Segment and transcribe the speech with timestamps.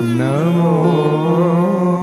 [0.00, 1.97] Namo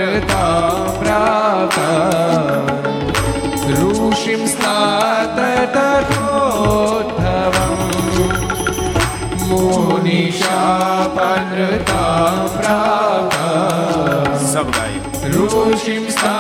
[0.07, 2.63] કરતા પ્રાતા
[3.71, 5.39] ઋષિમ સ્નાત
[5.75, 7.79] તથોદ્ધવમ
[9.49, 15.01] મુનિશાપનૃતા પ્રાતા સબ ગાય
[15.33, 16.36] ઋષિમ સ્નાત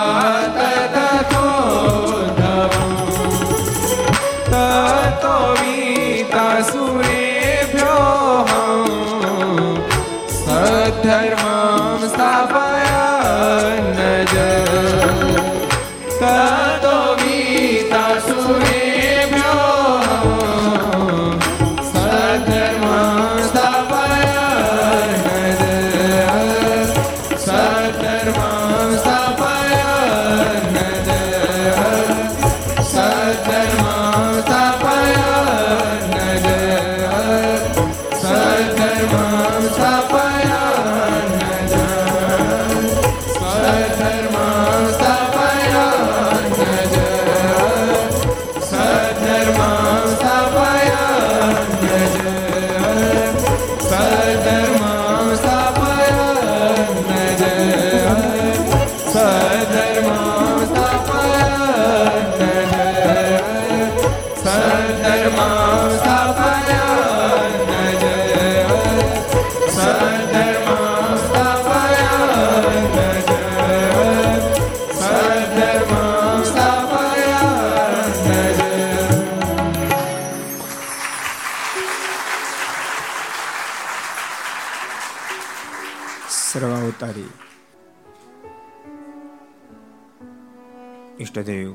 [91.37, 91.75] ઈષ્ટદેવ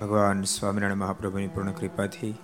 [0.00, 2.34] ભગવાન સ્વામિનારાયણ મહાપ્રભુની પૂર્ણ કૃપાથી.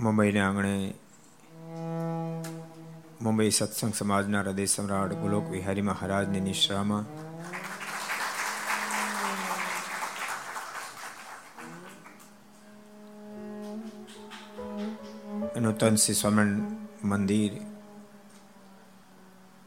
[0.00, 0.94] મુંબઈના આંગણે
[3.22, 7.19] મુંબઈ સત્સંગ સમાજના હૃદય સમ્રાટ ગોલોક વિહારી મહારાજની નિશ્રામાં
[15.80, 17.52] નૂતન શ્રી સ્વામિનારાયણ મંદિર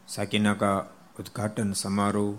[0.08, 0.76] સાકીનાકા
[1.18, 2.34] ઉદ્ઘાટન સમારોહ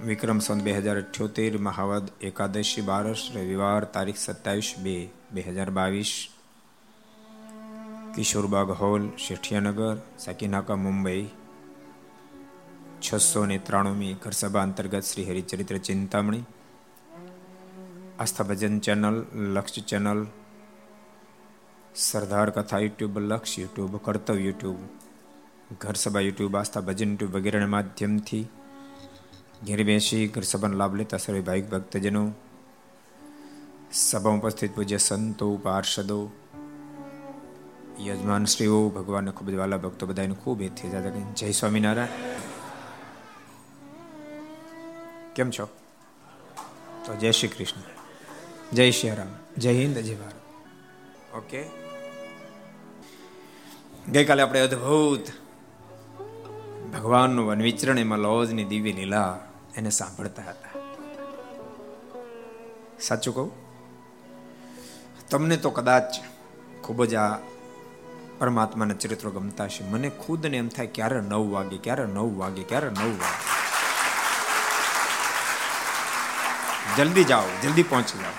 [0.00, 4.96] વિક્રમ સંત બે હજાર અઠ્યોતેર મહાવદ એકાદશી બારસ રવિવાર તારીખ સત્તાવીસ બે
[5.30, 6.12] બે હજાર બાવીસ
[8.14, 11.24] કિશોરબાગ હોલ શેઠિયાનગર સાકીનાકા મુંબઈ
[13.00, 16.44] છસો ને ત્રાણુમી ઘરસભા અંતર્ગત શ્રી હરિચરિત્ર ચિંતામણી
[18.18, 19.16] આસ્થા ભજન ચેનલ
[19.54, 20.22] લક્ષ ચેનલ
[22.00, 24.76] સરદાર કથા યુટ્યુબ, લક્ષ યુટ્યુબ કર્તવ યુટ્યુબ
[25.80, 28.46] ઘર સભા યુટ્યુબ, આસ્થા ભજન યુટ્યુબ વગેરેના માધ્યમથી
[29.66, 32.32] ઘેર બેસી ઘર સભાનો લાભ લેતા સર્વે ભાઈ ભક્તજનો,
[33.92, 36.30] સભા ઉપસ્થિત પૂજ્ય સંતો, પાર્ષદો,
[38.06, 40.88] યજમાન શ્રીઓ, ભગવાનને ખૂબ જ વાલા ભક્તો બધાને ખૂબ હેતથી
[41.36, 42.08] જય સ્વામિનારાયણ.
[45.34, 45.68] કેમ છો?
[47.06, 47.80] તો જય શ્રી કૃષ્ણ.
[48.72, 49.28] જય શ્રી રામ.
[49.58, 50.34] જય હિન્દ, જય ભારત.
[51.34, 51.79] ઓકે.
[54.08, 55.26] ગઈકાલે આપણે અદ્ભુત
[56.92, 59.38] ભગવાનનું વન વિચરણ એમાં લોજની દિવ્ય લીલા
[59.76, 60.80] એને સાંભળતા હતા.
[63.00, 63.52] સાચું કહું?
[65.30, 66.02] તમને તો કદાચ
[66.82, 67.38] ખૂબ જ આ
[68.38, 72.90] પરમાત્માના ચરિત્રો ગમતા છે મને ખુદને એમ થાય ક્યારે નવ વાગે, ક્યારે નવ વાગે, ક્યારે
[72.90, 73.60] નવ વાગે.
[76.96, 78.32] જલ્દી જાઓ, જલ્દી પહોંચી જાઓ.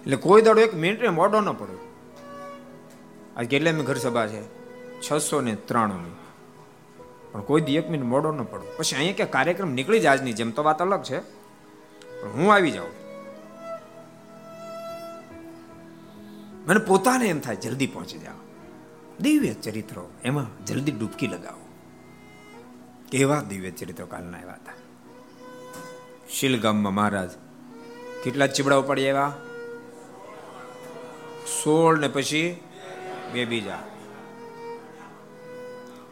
[0.00, 1.87] એટલે કોઈ દાડો એક મિનિટ મોડો ન પડ્યો.
[3.38, 4.42] આજ કેટલામી ઘર સભા છે.
[5.00, 6.14] છસો ને ત્રાણું
[7.32, 8.64] પણ કોઈ દી એક મિનિટ મોડો ન પડો.
[8.76, 11.20] પછી અહીંયા કે કાર્યક્રમ નીકળી જ આજની જેમ તો વાત અલગ છે.
[12.22, 12.92] પણ હું આવી જાઉં.
[16.66, 18.40] મને પોતાને એમ થાય, જલ્દી પહોંચી જાઓ.
[19.20, 21.64] દિવ્ય ચરિત્રો એમાં જલ્દી ડૂબકી લગાવો.
[23.12, 24.72] કેવા દિવ્ય ચરિત્રો કાલના આવ્યા હતા.
[26.30, 27.30] શીલગામમાં મહારાજ,
[28.24, 29.32] કેટલા ચીબડાઓ પડ્યા એવા
[31.64, 32.60] સોળ ને પછી
[33.32, 33.78] બે બીજા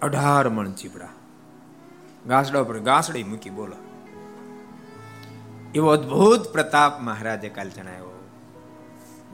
[0.02, 1.08] અઢાર મણ ચીપડા.
[2.26, 3.76] ઘાસડા ઉપર ઘાસડી મૂકી બોલો.
[5.74, 8.28] એવો અદ્ભુત પ્રતાપ મહારાજે કાલ જણાવ્યો.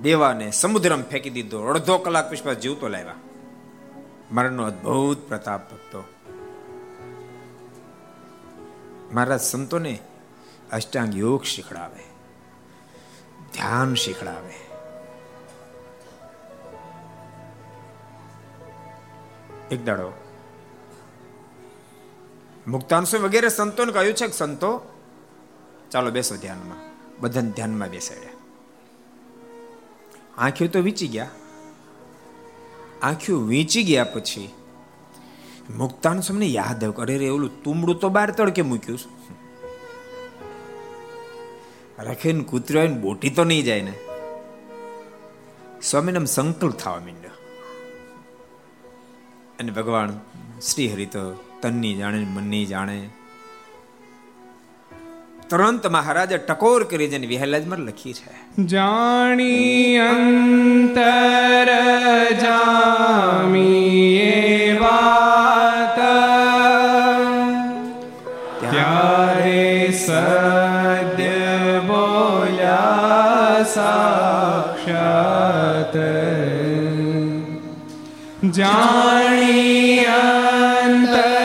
[0.03, 1.63] દેવાને સમુદ્રમ ફેંકી દીધો.
[1.63, 3.15] અડધો કલાક પછી જીવતો લાવ્યા.
[4.33, 6.05] મારાનો અદ્ભુત પ્રતાપ ભક્તો.
[9.13, 9.99] મહારાજ સંતોને
[10.73, 12.05] અષ્ટાંગ યોગ શીખડાવે.
[13.53, 14.72] ધ્યાન શીખડાવે.
[19.73, 20.13] એક દાડો.
[22.67, 24.81] મુક્તાંશુ વગેરે સંતોને કહ્યું છે કે સંતો,
[25.91, 26.77] ચાલો બેસો ધ્યાનમાં.
[27.21, 28.31] બધાને ધ્યાનમાં બેસાડ્યા.
[30.39, 31.29] આંખ્યું તો વીચી ગયા.
[33.03, 34.55] આંખ્યું વીંચી ગયા પછી
[35.77, 38.99] મુક્તાન સમને યાદ આવ્યું અરે રે, ઓલું તુમડું તો બહાર તડકે મૂક્યું
[41.99, 43.95] રખીને કૂતરો આવીને બોટી તો નહીં જાય ને.
[45.83, 47.22] સ્વામીને સંકલ્પ થવા માંડ્યો.
[49.63, 50.21] અને ભગવાન
[50.61, 53.09] શ્રી હરિ તો તનની જાણે મનની જાણે.
[55.51, 58.65] તુરંત મહારાજે ટકોર કરી જેને વિહલાજમાં લખી છે.
[58.65, 61.69] જાણી અંતર
[62.33, 65.99] જામી એ વાત.
[68.71, 76.22] ત્યારે સદ્ય બોલ્યા સાક્ષાત.
[78.43, 81.42] જાણી અંતર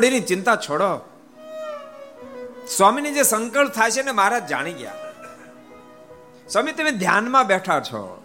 [0.00, 1.08] નાખો ચિંતા છોડો.
[2.76, 4.92] સ્વામીની જે સંકલ્પ થાય છે ને મહારાજ જાણી ગયા.
[6.52, 8.22] સ્વામી, તમે ધ્યાનમાં બેઠા છો.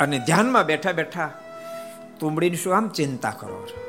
[0.00, 1.30] અને ધ્યાનમાં બેઠા બેઠા
[2.20, 3.84] તુંબડીની શું આમ ચિંતા કરો છો?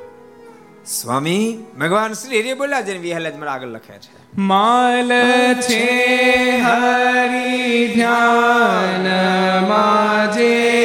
[0.85, 4.37] સ્વામી, ભગવાન શ્રી હરિ બોલ્યા જેને વિહલાજ મને આગળ લખે છે.
[4.37, 5.11] માલ
[5.61, 6.01] છે
[6.57, 9.07] હરી ધ્યાન
[9.67, 10.79] માજે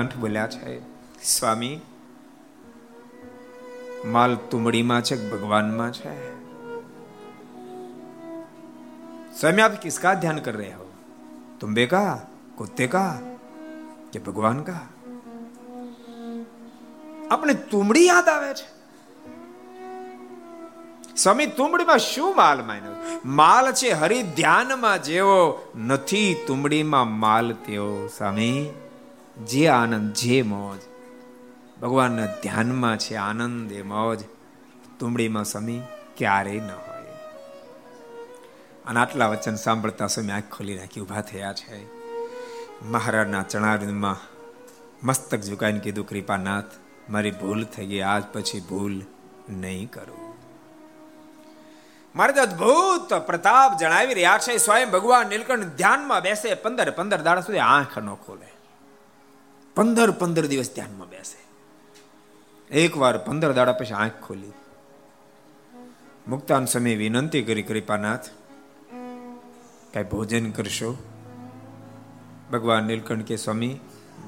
[0.00, 0.82] નીલકંઠ બોલ્યા છે
[1.22, 1.80] સ્વામી
[4.04, 6.10] માલ તુમડીમાં છે કે ભગવાનમાં છે
[9.38, 10.86] સ્વામી આપ કિસકા ध्यान कर रहे हो
[11.60, 12.20] तुम्बे का
[12.56, 13.20] कुत्ते का
[14.12, 14.86] કે ભગવાન કા
[17.30, 18.66] આપણે તુમડી યાદ આવે છે
[21.16, 28.86] સ્વામી તુમડીમાં શું માલ માન્યો માલ છે હરિ ધ્યાનમાં જેવો નથી તુમડીમાં માલ તેવો સ્વામી
[29.45, 30.79] જે આનંદ, જે મોજ.
[31.81, 34.19] ભગવાનના ધ્યાનમાં છે આનંદ એ મોજ.
[34.99, 35.81] તુમડીમાં સમી
[36.17, 37.01] ક્યારેય ન હોય.
[38.85, 42.01] અને આટલા વચન સાંભળતા સમય આંખ ખોલી નાખી, ઊભા થયા છે.
[42.85, 44.15] મહારાજના ચણાવિંદમાં
[45.03, 46.65] મસ્તક ઝુકાઈને કીધું, કૃપાનાથ,
[47.09, 49.01] મારી ભૂલ થઈ ગઈ, આજ પછી ભૂલ
[49.49, 50.33] નહીં કરું.
[52.15, 54.57] મારે તો અદ્ભુત પ્રતાપ જણાવી રહ્યા છે.
[54.57, 58.60] સ્વયં ભગવાન નીલકંઠ ધ્યાનમાં બેસે, પંદર પંદર દાડા સુધી આંખ ન ખોલે.
[59.75, 61.41] પંદર પંદર દિવસ ધ્યાનમાં બેસે.
[62.73, 64.51] એક વાર પંદર દાડા પછી આંખ ખોલી.
[66.27, 68.25] મુક્તાન સમય વિનંતી કરી, કૃપાનાથ,
[69.93, 70.97] કઈ ભોજન કરશો?
[72.51, 73.79] ભગવાન નીલકંઠ કે, સ્વામી,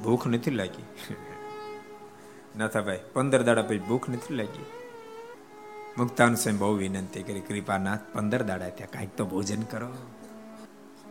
[0.04, 0.84] ભૂખ નથી લાગી.
[2.58, 4.66] નાથાભાઈ, પંદર દાડા પછી ભૂખ નથી લાગી.
[5.98, 9.94] મુક્તાન સ્વામી બહુ વિનંતી કરી, કૃપાનાથ, પંદર દાડા ત્યાં કાંઈક તો ભોજન કરો.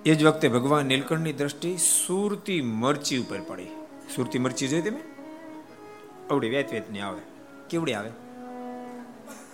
[0.07, 3.82] એ જ વખતે ભગવાન નીલકંઠની દ્રષ્ટિ સુરતી મરચી ઉપર પડી.
[4.14, 5.03] સુરતી મરચી જોઈ તમે?
[6.31, 7.22] અવડી વેત વેતની આવે.
[7.70, 8.11] કેવડી આવે?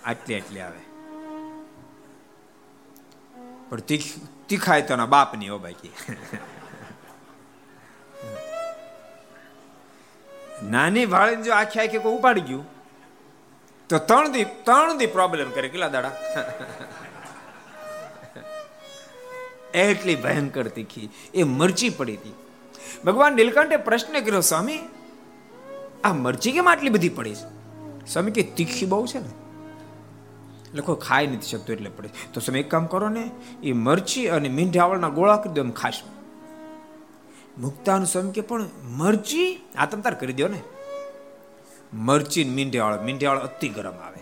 [0.05, 0.81] આટલી આટલી આવે.
[3.69, 3.79] પણ
[4.49, 5.93] તીખાય તો બાપની હો બાકી.
[10.71, 12.65] નાની ભાળીને જો આખી આખી કોઈ ઉપાડી ગયું,
[13.89, 15.67] તો ત્રણ દી ત્રણ દી પ્રોબ્લેમ કરે.
[15.69, 16.13] કેટલા દાડા?
[19.83, 21.09] એટલી ભયંકર તીખી.
[21.33, 22.35] એ મરચી પડી હતી.
[23.05, 24.79] ભગવાન નીલકંઠે પ્રશ્ન કર્યો, સ્વામી,
[26.03, 27.59] આ મરચી કેમ આટલી બધી પડી છે?
[28.05, 29.29] સ્વામી, કે તીખી બહુ છે ને.
[30.69, 33.31] એટલે ખાઈ નથી શકતો એટલે પડે તો તમે એક કામ કરો ને,
[33.63, 35.93] એ મરચી અને મીંઢાવળના ગોળા કરી દો એમ ખાશ.
[37.57, 39.67] મુક્તાનું, સ્વામી, કે પણ મરચી?
[39.77, 40.61] આ તમ કરી દો ને.
[41.93, 44.19] મરચી મીંઢાવળ મીંઢાવળ અતિ ગરમ આવે.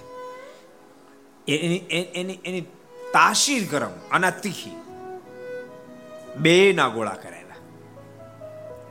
[1.53, 1.77] એની
[2.15, 2.61] એની એની
[3.13, 4.71] તાસીર ગરમ અને તીખી.
[6.37, 7.36] બે ના ગોળા કરેલા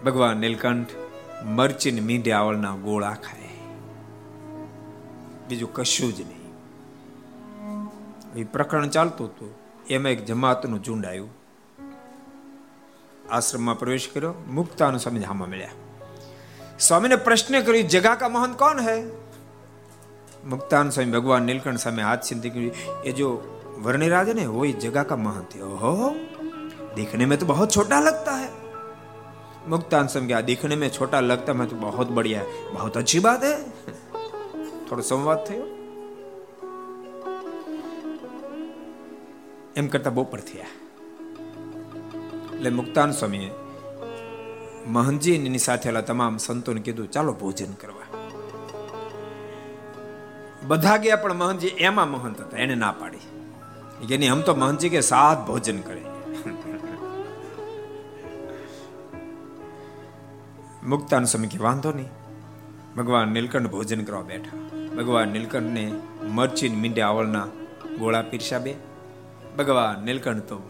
[0.04, 0.87] ભગવાન નીલકંઠ
[1.44, 3.46] મરચીને મીંઢે આવળના ગોળા ખાય.
[5.48, 6.46] બીજું કશું જ નહીં.
[8.35, 9.54] એ પ્રકરણ ચાલતું હતું.
[9.90, 11.30] એમાં એક જમાતનું ઝુંડ આવ્યું.
[13.30, 14.35] આશ્રમમાં પ્રવેશ કર્યો.
[14.48, 15.68] મુક્તાનો સ્વામી હામાં મળ્યા.
[16.80, 19.02] સ્વામીને પ્રશ્ન કર્યો જગા કા મહંત કોણ હૈ?
[20.46, 23.42] મુક્તાન સ્વામી ભગવાન નીલકંઠ સામે હાથ સિંધી કર્યું એ જો
[23.82, 25.56] વર્ણિરાજ ને હોય જગા કા મહંત.
[25.56, 26.14] ઓહો,
[26.94, 28.65] દેખને મેં તો બહુ છોટા લગતા હૈ.
[29.67, 33.43] मुक्तान स्वामी क्या देखने में छोटा लगता है तो बहुत बढ़िया है बहुत अच्छी बात
[33.43, 33.56] है
[34.88, 35.65] થોડો સંવાદ થયો
[39.75, 40.71] એમ કરતા બપોર થયા
[42.54, 43.51] એટલે મુક્તાન સ્વામીએ
[44.88, 48.10] મહંતજી એની સાથે તમામ સંતોને કીધું ચાલો ભોજન કરવા
[50.67, 53.25] બધા ગયા પણ મહંતજી એમાં મહંત હતા એને ના પાડી
[54.08, 56.01] કે નહીં હમ તો મહંતજી કે સાત ભોજન કરે
[60.87, 62.09] મુક્તાન સ્વામી કે વાંધો નહીં.
[62.96, 64.59] ભગવાન નીલકંઠ ભોજન કરવા બેઠા.
[64.96, 67.46] ભગવાન નીલકંઠને મરચી મીંડે આવળના
[67.99, 68.75] ગોળા પીરસા બે.
[69.59, 70.62] ભગવાન નીલકંઠ તો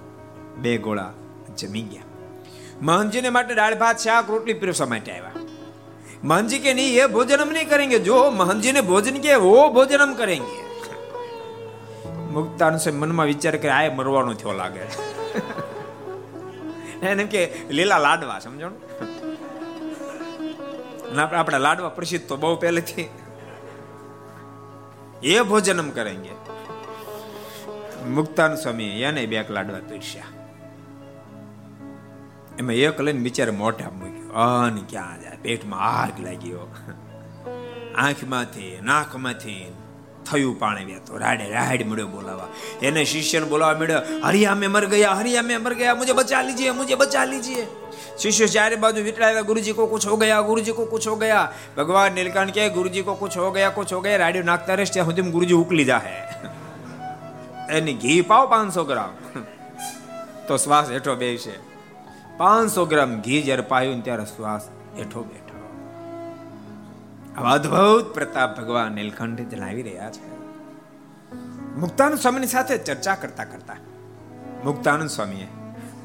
[0.58, 1.12] બે ગોળા
[1.58, 2.02] જમી ગયા.
[2.82, 5.30] મહનજીને માટે દાળ, ભાત, શાક, રોટલી પીરસવા માટે આવ્યા.
[6.24, 7.98] મહનજી કે નહીં, એ ભોજન અમ નહીં કરેંગે.
[7.98, 10.88] જો મહનજીને ભોજન કે ઓ ભોજન હમ કરેંગે.
[12.08, 14.80] મુક્તાન સ્વામી મનમાં વિચાર કરે આ મરવાનો થયો લાગે.
[17.06, 18.70] એને કે, લીલા લાડવા, સમજણ?
[21.22, 23.08] આપણા લાડવા પ્રસિદ્ધ તો બહુ પહેલેથી.
[25.22, 26.46] એ ભોજનમ કરેંગે.
[28.06, 30.24] મુક્તાન સ્વામી એને બે લાડવા પીરસ્યા
[32.58, 34.32] એમાં એક લઈને બિચારે મોઢા મૂક્યો.
[34.32, 35.36] અન ક્યાં જાય?
[35.42, 36.74] પેટમાં આગ લાગ્યો
[37.96, 39.74] આંખમાંથી, નાકમાંથી
[40.28, 42.48] થયું પાણી વહેતો રાડે રાડ મળ્યો બોલાવા.
[42.82, 46.72] એને શિષ્યને બોલાવા મળ્યો હરિયા મેં મર ગયા હરિયા મેં મર ગયા, મુજે બચા લીજીએ
[46.72, 47.66] મુજે બચા લીજીએ
[48.18, 51.46] શિષ્ય ચારે બાજુ વિટળાવ્યા, ગુરુજી કો કુછ હો ગયા, ગુરુજી કો કુછ હો ગયા.
[51.76, 54.16] ભગવાન નીલકંઠ કે ગુરુજી કો કુછ હો ગયા, કુછ હો ગયા.
[54.16, 56.14] રાડ્યો નાખતા રહેશે ત્યાં સુધી ગુરુજી ઉકલી જાહે.
[57.78, 59.12] એની ઘી પાવ પાંચસો ગ્રામ.
[60.48, 61.54] તો શ્વાસ હેઠો બે છે
[62.38, 65.45] પાંચસો ગ્રામ ઘી જ્યારે પાયું ત્યારે શ્વાસ હેઠો આવા
[67.44, 70.36] અદભુત પ્રતાપ ભગવાન નીલકંઠ જણાવી રહ્યા છે.
[71.76, 73.76] મુક્તાનંદ સ્વામીની સાથે ચર્ચા કરતા કરતા
[74.64, 75.48] મુક્તાનંદ સ્વામીએ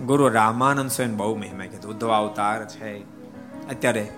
[0.05, 1.91] ગુરુ રામાનંદ સ્વામી બહુ મહિમા કીધું.
[1.91, 2.97] ઉદ્ધવ અવતાર છે.
[3.69, 4.09] અત્યારે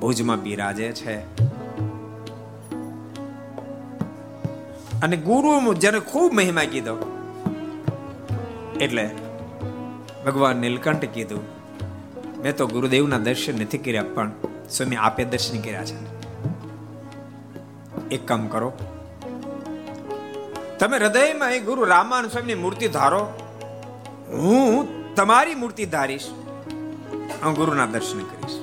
[0.00, 1.16] ભુજમાં બિરાજે છે.
[5.02, 6.96] અને ગુરુ જેને ખૂબ મહિમા કીધો,
[8.80, 9.10] એટલે
[10.26, 11.42] ભગવાન નીલકંઠ કીધું,
[12.42, 14.30] મેં તો ગુરુદેવના દર્શન નથી કર્યા, પણ
[14.70, 16.21] સ્વામી આપે દર્શન કર્યા છે.
[18.12, 18.72] એક કામ કરો.
[20.78, 23.22] તમે હૃદયમાં ગુરુ રામાનુ સ્વામીની મૂર્તિ ધારો.
[24.32, 26.28] હું તમારી મૂર્તિ ધારીશ.
[27.44, 28.58] હું ગુરુના દર્શન કરીશ.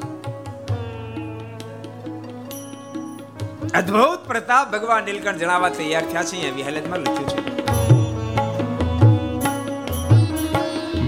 [3.74, 6.32] અદ્ભુત પ્રતાપ ભગવાન નીલકંઠ જણાવવા તૈયાર થયા છે.
[6.32, 7.40] અહીંયા વિહાલતમાં લખ્યું છે.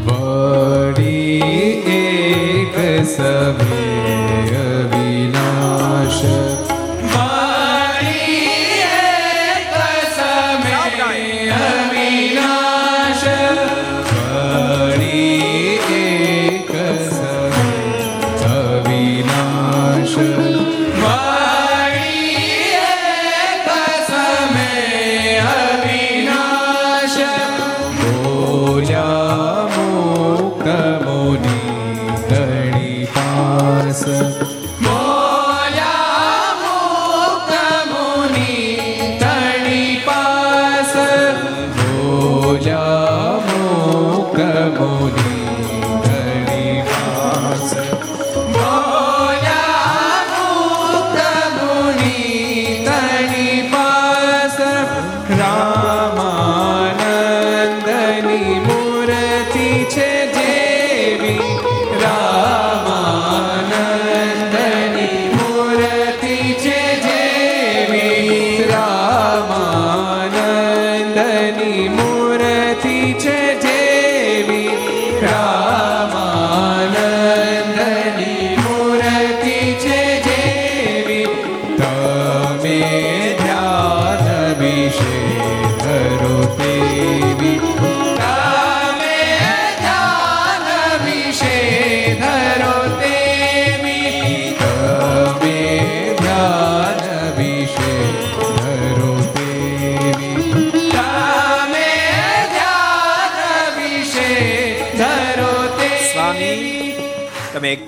[0.05, 1.39] વળી
[1.97, 6.60] એક સમય વિનાશ.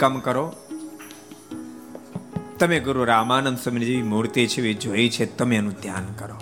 [0.04, 0.54] કામ કરો.
[2.60, 6.36] તમે ગુરુ રામાનંદ સ્વામી જેવી મૂર્તિ છે એ જોઈ છે, તમે એનું ધ્યાન કરો.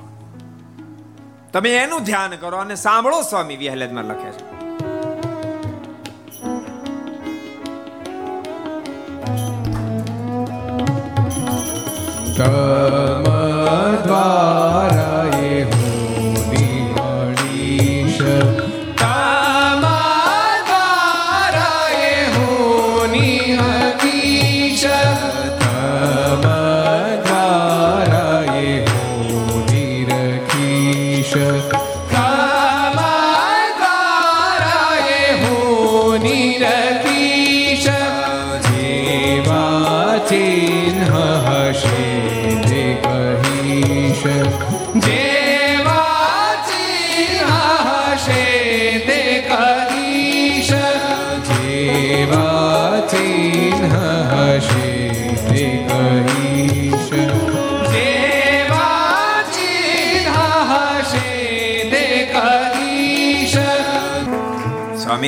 [1.54, 4.62] તમે એનું ધ્યાન કરો અને સાંભળો સ્વામી વિહલેદમાં લખે છે.
[12.38, 13.24] તમ
[14.04, 15.01] દ્વારા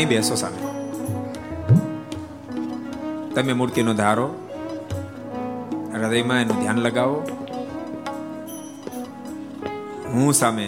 [0.03, 0.61] તમે બેસો સામે.
[3.35, 4.25] તમે મૂર્તિનો ધારો,
[5.93, 7.19] હૃદયમાં એનું ધ્યાન લગાવો.
[10.07, 10.67] હું સામે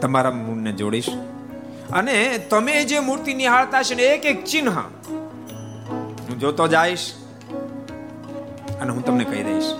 [0.00, 1.10] તમારા મૂળને જોડીશ.
[1.92, 2.16] અને
[2.50, 4.68] તમે જે મૂર્તિ નિહાળતા છે ને એક એક ચિહ્ન,
[6.22, 7.06] હું જોતો જઈશ
[8.80, 9.70] અને હું તમને કહી દઈશ.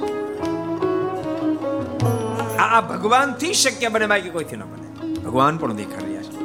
[2.61, 4.89] આ ભગવાનથી શક્ય બને બાકી કોઈથી ન બને.
[5.25, 6.42] ભગવાન પણ દેખાડ્યા છે.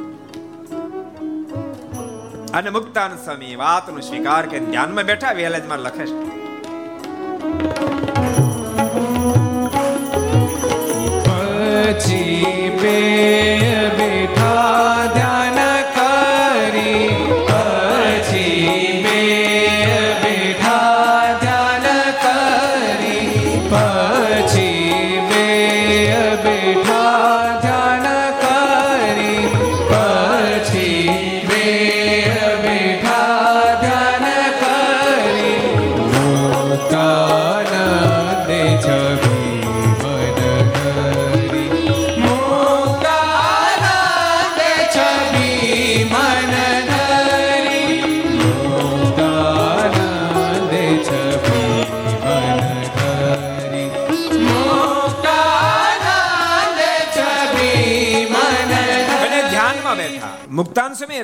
[2.54, 6.38] અને મુક્તાન સ્વામી વાતનો સ્વીકાર કે ધ્યાનમાં બેઠા વેલેજમાં લખે છે.
[11.24, 12.70] પછી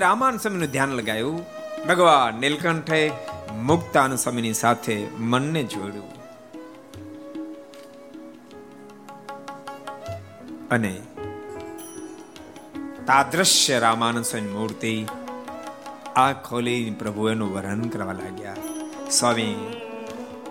[0.05, 1.41] રામાન સ્વામીનું ધ્યાન લગાવ્યું
[1.89, 3.11] ભગવાન નીલકંઠે
[3.63, 6.09] મુક્તાન સ્વામીની સાથે મનને જોડ્યું.
[10.69, 11.01] અને
[13.07, 15.07] તાદ્રશ્ય રામાનંદ સ્વામી મૂર્તિ
[16.17, 18.55] આ ખોલી પ્રભુ એનું વર્ણન કરવા લાગ્યા.
[19.11, 19.81] સ્વામી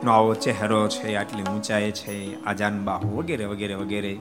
[0.03, 4.19] નો આવો ચહેરો છે, આટલી ઊંચાઈ છે, આજાન બાહુ વગેરે વગેરે વગેરે.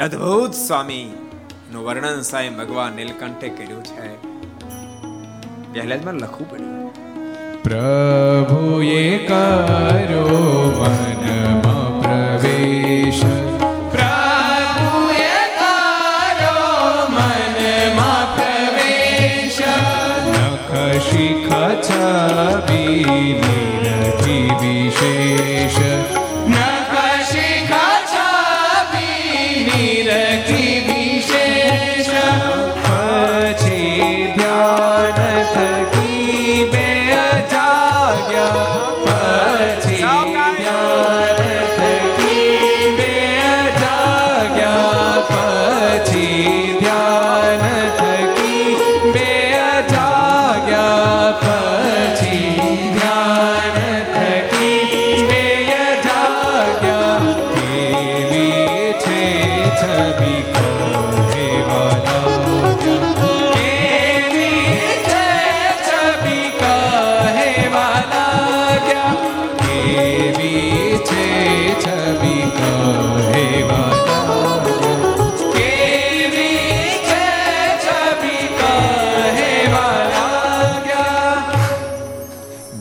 [0.00, 1.29] અદ્ભુત સ્વામી
[1.72, 4.22] નું વર્ણન સાંઈ ભગવાન નીલકંઠે કર્યું છે.
[5.72, 6.90] પહેલા લખવું પડ્યું.
[7.62, 11.79] પ્રભુએ કરો મનમાં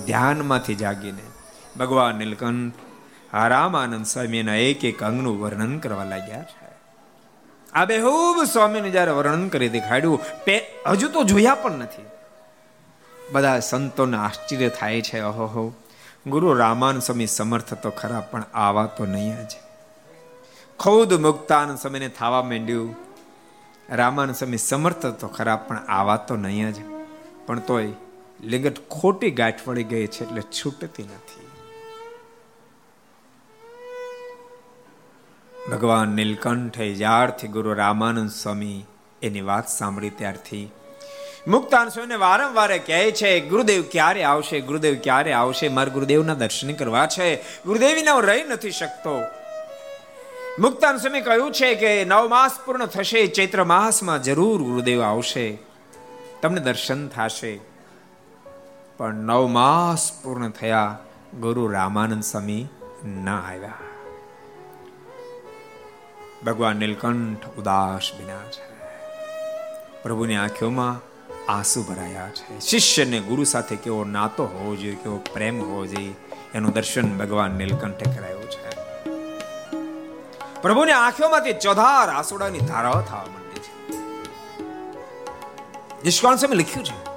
[0.10, 1.26] ધ્યાનમાંથી જાગીને
[1.80, 2.86] ભગવાન નીલકંઠ
[3.48, 6.69] રામાનંદ સ્વામીના એક એક અંગનું વર્ણન કરવા લાગ્યા છે.
[7.74, 10.19] આ બેહૂબ સ્વામીને જ્યારે વર્ણન કરી દેખાડ્યું
[10.88, 12.06] હજુ તો જોયા પણ નથી.
[13.32, 15.63] બધા સંતોને આશ્ચર્ય થાય છે અહોહો
[16.28, 19.52] ગુરુ રામાન સ્વામી સમર્થ તો ખરા, પણ આવા તો નહીં જ
[20.80, 22.95] ખુદ મુક્તાન સમયને થવા માંડ્યું.
[23.89, 26.78] રામાન સ્વામી સમર્થ તો ખરા, પણ આવા તો નહીં જ
[27.45, 27.91] પણ તોય
[28.43, 31.47] લિંગટ ખોટી ગાંઠ વળી ગઈ છે એટલે છૂટતી નથી.
[35.71, 38.86] ભગવાન નીલકંઠે જ્યારથી ગુરુ રામાનંદ સ્વામી
[39.21, 40.71] એની વાત સાંભળી ત્યારથી
[41.47, 44.62] મુક્તાન સ્વામીને વારંવાર કહે છે, ગુરુદેવ ક્યારે આવશે?
[44.62, 45.67] ગુરુદેવ ક્યારે આવશે?
[45.67, 47.36] મારે ગુરુદેવના દર્શન કરવા છે.
[47.36, 49.21] ગુરુદેવીને હું રહી નથી શકતો.
[50.60, 55.58] મુક્તાન સ્વામી કહ્યું છે કે નવ માસ પૂર્ણ થશે, ચૈત્ર માસમાં જરૂર ગુરુદેવ આવશે.
[56.41, 57.68] તમને દર્શન થશે.
[59.00, 60.98] પણ નવ માસ પૂર્ણ થયા
[61.40, 62.68] ગુરુ રામાનંદ સ્વામી
[63.06, 63.74] ના આવ્યા.
[66.46, 68.88] ભગવાન નીલકંઠ ઉદાસ બિના છે.
[70.04, 71.02] પ્રભુની આંખોમાં
[71.52, 72.60] આંસુ ભરાયા છે.
[72.60, 76.16] શિષ્યને ગુરુ સાથે કેવો નાતો હોવો જોઈએ, કેવો પ્રેમ હોવો જોઈએ,
[76.54, 78.70] એનું દર્શન ભગવાન નીલકંઠે કરાયું છે.
[80.62, 83.98] પ્રભુની આંખોમાંથી ચોધાર આસુડાની ધારાઓ થવા માંડી છે.
[86.04, 87.09] નિષ્કાળ સમય લખ્યું છે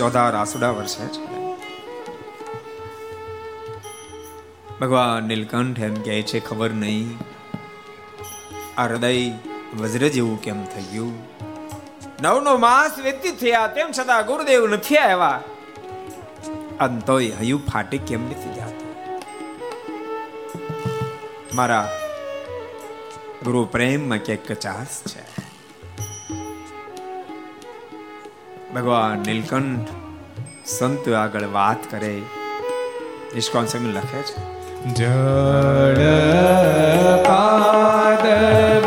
[0.00, 1.40] ચોધાર આસુડા વરસે છે
[4.80, 7.18] ભગવાન નીલકંઠ એમ કહે છે, ખબર નહીં,
[8.78, 9.30] આ હૃદય
[9.76, 11.12] વજ્ર જેવું કેમ થઈ ગયું?
[12.22, 15.42] નવ નો માસ વ્યતીત થયા, તેમ છતાં ગુરુદેવ નથી આવ્યા.
[16.80, 18.88] અંતોય હયું ફાટી કેમ નથી જતું?
[21.54, 21.88] મારા
[23.44, 25.39] ગુરુ પ્રેમમાં ક્યાંક કચાસ છે.
[28.74, 29.88] ભગવાન નીલકંઠ
[30.66, 32.22] સંત આગળ વાત કરે.
[33.34, 34.60] નિષ્કોણ સમય લખે છે?
[34.94, 36.00] જળ
[37.24, 38.86] પાદવ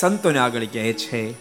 [0.00, 1.32] સંતોને આગળ કહે છે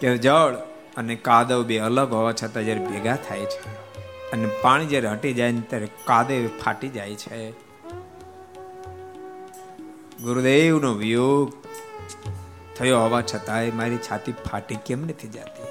[0.00, 0.54] કે જળ
[0.96, 3.68] અને કાદવ બે અલગ હોવા છતાં જ્યારે ભેગા થાય છે
[4.30, 7.50] અને પાણી જ્યારે હટી જાય ને ત્યારે કાદવ ફાટી જાય છે.
[10.22, 11.52] ગુરુદેવનો વિયોગ
[12.76, 15.64] થયો હોવા છતાંય મારી છાતી ફાટી કેમ નથી જતી?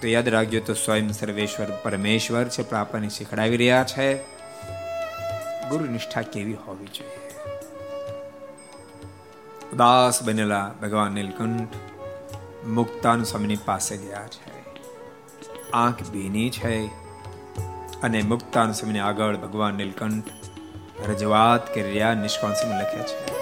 [0.00, 4.14] તો યાદ રાખજો તો સ્વયં સર્વેશ્વર પરમેશ્વર છે પણ આપણને શીખડાવી રહ્યા છે.
[5.68, 7.21] ગુરુ નિષ્ઠા કેવી હોવી જોઈએ?
[9.72, 11.74] ઉદાસ બનેલા ભગવાન નીલકંઠ
[12.66, 14.52] મુક્તાન સ્વામીની પાસે ગયા છે.
[15.72, 16.86] આંખ ભીની છે
[18.02, 20.24] અને મુક્તાન સ્વામીની આગળ ભગવાન નીલકંઠ
[21.08, 23.32] રજૂઆત કરી રહ્યા નિષ્કાન સ્વામી લખે છે.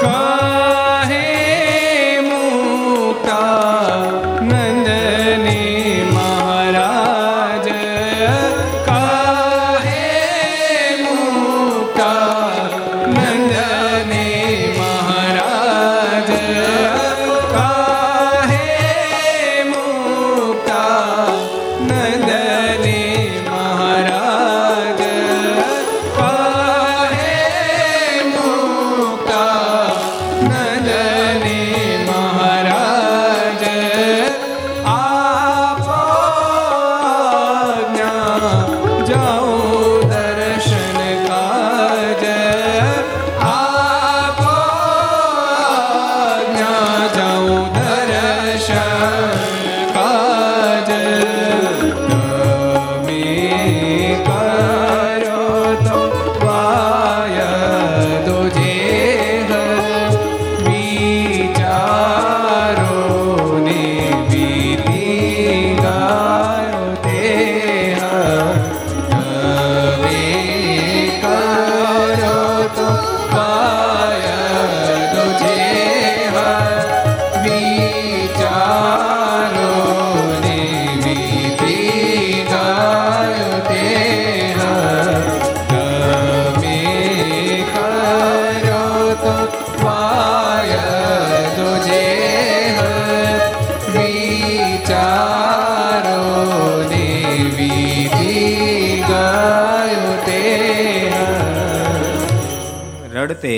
[0.00, 0.75] કાહે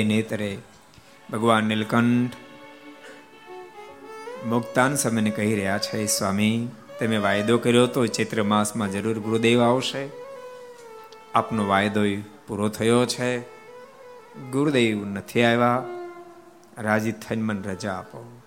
[0.05, 0.59] નેત્રે
[1.33, 2.33] ભગવાન નીલકંઠ
[4.47, 6.69] મુક્તાન સમયને કહી રહ્યા છે, સ્વામી,
[7.01, 10.09] તમે વાયદો કર્યો તો ચૈત્ર માસમાં જરૂર ગુરુદેવ આવશે.
[11.35, 12.01] આપનો વાયદો
[12.47, 13.39] પૂરો થયો છે.
[14.51, 15.83] ગુરુદેવ નથી આવ્યા.
[16.79, 18.43] રાજી થઈને મને રજા આપો.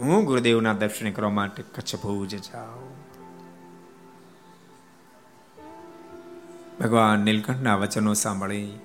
[0.00, 3.00] હું ગુરુદેવના દર્શન કરવા માટે કચ્છ ભુજ જાઉં.
[6.80, 8.78] ભગવાન નીલકંઠના વચનો સાંભળી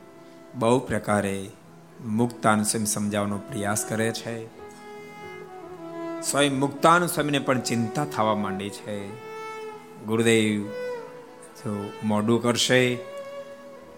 [0.55, 1.49] બહુ પ્રકારે
[2.05, 4.45] મુક્તાન સ્વામી સમજાવવાનો પ્રયાસ કરે છે.
[6.21, 9.09] સ્વયં મુક્તાન સ્વામીને પણ ચિંતા થવા માંડી છે.
[10.05, 10.67] ગુરુદેવ
[11.57, 12.95] જો મોડું કરશે,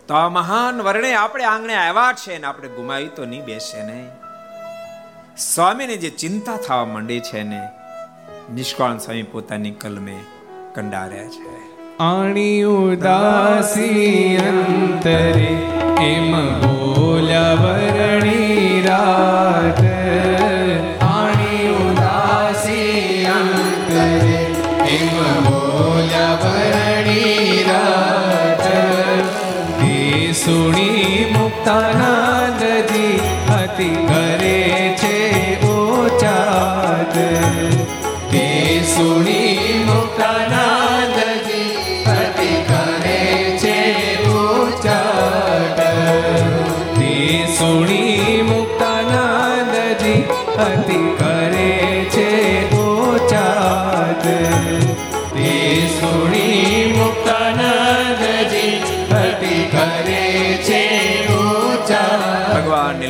[0.08, 4.10] તો આ મહાન વર્ણે આપણે આંગણે આવ્યા છે ને આપણે ગુમાવી તો નહીં બેસે નહીં
[5.38, 7.62] સ્વામીને જે ચિંતા થવા માંડી છે ને
[8.54, 10.20] નિષ્કાળ સ્વામી પોતાની કલમે
[10.76, 11.67] કંડાર્યા છે.
[12.00, 15.48] આણી ઉદાસી અંતરે
[16.02, 16.32] એમ
[16.62, 19.82] બોલ્યા વરણી રાત.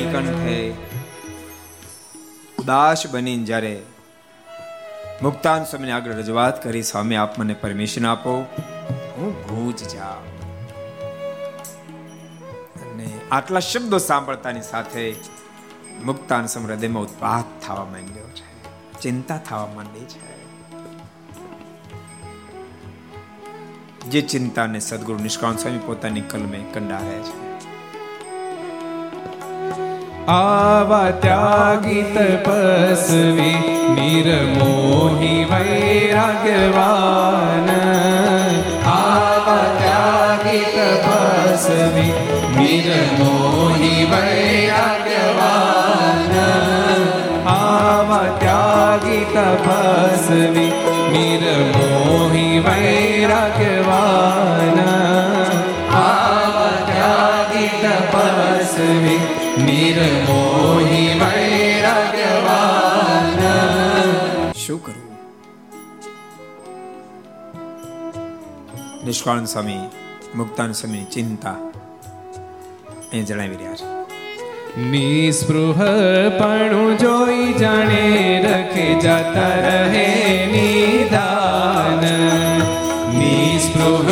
[0.07, 0.73] નીલકંઠે
[2.59, 3.83] ઉદાસ બનીને જ્યારે
[5.21, 8.45] મુક્તાન સ્વામીને આગળ રજૂઆત કરી, સ્વામી, આપ મને પરમિશન આપો,
[9.17, 10.17] હું ભૂજ જા
[12.81, 15.15] અને આટલા શબ્દો સાંભળતાની સાથે
[16.03, 20.37] મુક્તાન સ્વામી હૃદયમાં ઉત્પાત થવા માંડ્યો છે, ચિંતા થવા માંડી છે.
[24.09, 27.46] જે ચિંતાને સદગુરુ નિષ્કાંત સ્વામી પોતાની કલમે કંડારે છે.
[30.27, 33.59] આવા ત્યાગી તપસ્વી
[33.95, 36.89] નિર્મોહી વૈરાગવાન
[38.87, 42.11] આવા ત્યાગી તપસ્વી
[42.57, 45.55] નિર્મોહી વૈરાગવાન
[47.47, 50.76] આવા ત્યાગી તપસ્વી
[69.07, 69.77] નિષ્કાળ સ્વામી,
[70.35, 71.55] મુક્તાન સ્વામી ચિંતા.
[73.13, 73.85] એ જણાવી રહ્યા છે.
[74.81, 75.73] નિસ્પૃહ
[76.39, 82.05] પણ જોઈ જાણે રખે જતા રહે નિદાન.
[83.17, 84.11] નિસ્પૃહ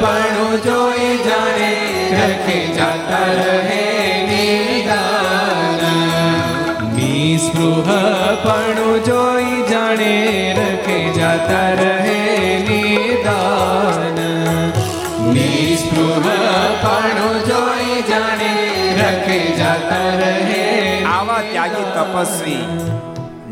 [0.00, 5.80] પણ જોઈ જાણે રખે જતા રહે નિદાન.
[6.96, 7.86] નિસ્પૃહ
[8.44, 11.91] પણ જોઈ જાણે રખે જતા રહે
[22.02, 22.66] તપસ્વી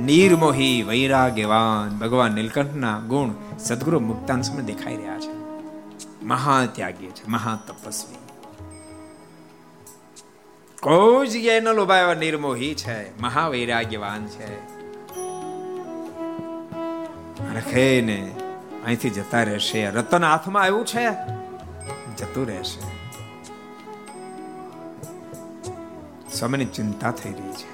[0.05, 5.35] નિર્મોહી વૈરાગ્યવાન ભગવાન નીલકંઠના ગુણ સદગુરુ મુક્તાન સમય દેખાઈ રહ્યા છે
[6.23, 8.23] મહા ત્યાગી છે મહા તપસ્વી
[10.83, 14.51] કોઈ જગ્યાએ ન લોભાય નિર્મોહી છે મહા વૈરાગ્યવાન છે
[17.55, 18.21] રખે ને
[18.85, 21.05] અહીંથી જતા રહેશે રતન હાથમાં આવ્યું છે
[22.19, 22.81] જતું રહેશે
[26.39, 27.70] સ્વામીની ચિંતા થઈ રહી છે।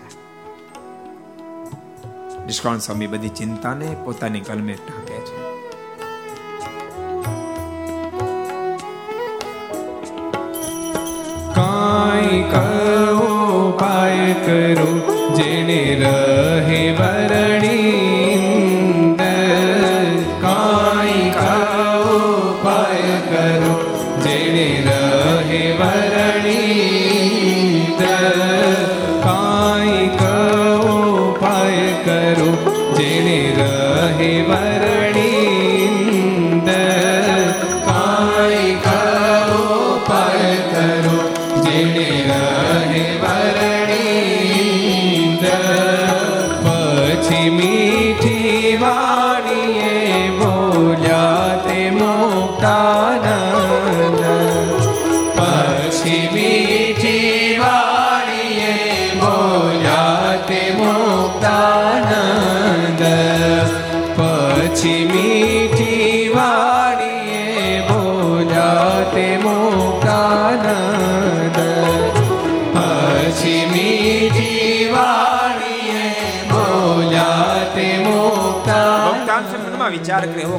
[2.46, 5.56] નિષ્કાળ સ્વામી બધી ચિંતાને પોતાની કલમે ટાંકે છે.
[11.54, 14.90] કાંઈ કહો પાય કરો
[15.36, 18.05] જેને રહે વરણી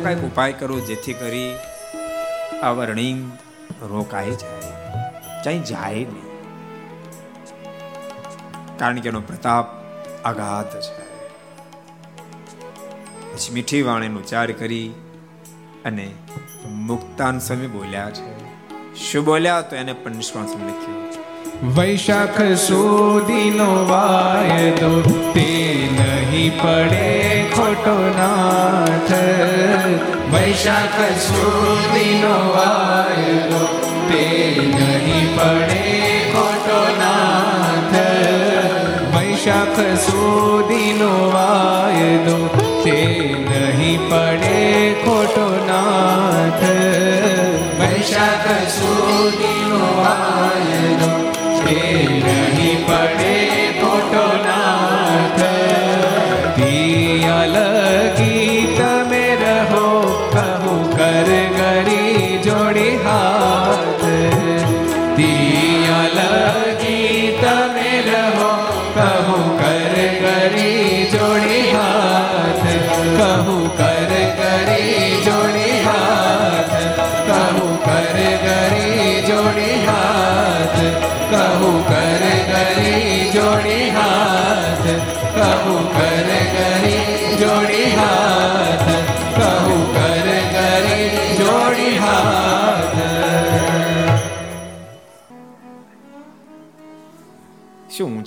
[0.08, 1.56] કંઈક ઉપાય કરો જેથી કરી
[2.64, 2.72] આ
[3.82, 4.72] રોકાઈ જાય.
[5.44, 6.28] ક્યાંય જાય નહીં
[8.78, 9.66] કારણ કે એનો પ્રતાપ
[10.24, 11.00] અગાધ છે.
[13.34, 14.94] પછી મીઠી વાણીનો ઉચ્ચાર કરી
[15.86, 16.12] અને
[16.66, 18.46] મુક્તાન સ્વામી બોલ્યા છે.
[18.96, 19.62] શું બોલ્યા?
[19.62, 20.97] તો એને પણ નિષ્ણાત લખ્યું.
[21.64, 25.02] વૈશાખ સુધીનો વાયદો
[25.34, 29.12] તે નહીં પડે ખોટો નાથ.
[30.34, 33.64] વૈશાખ સુધીનો વાયદો
[34.10, 34.26] તે
[34.76, 35.82] નહીં પડે
[36.34, 37.98] ખોટો નાથ.
[39.16, 42.38] વૈશાખ સુધીનો વાયદો
[42.84, 43.00] તે
[43.50, 46.64] નહીં પડે ખોટો નાથ.
[47.80, 50.57] વૈશાખ સુધીનો વાયદો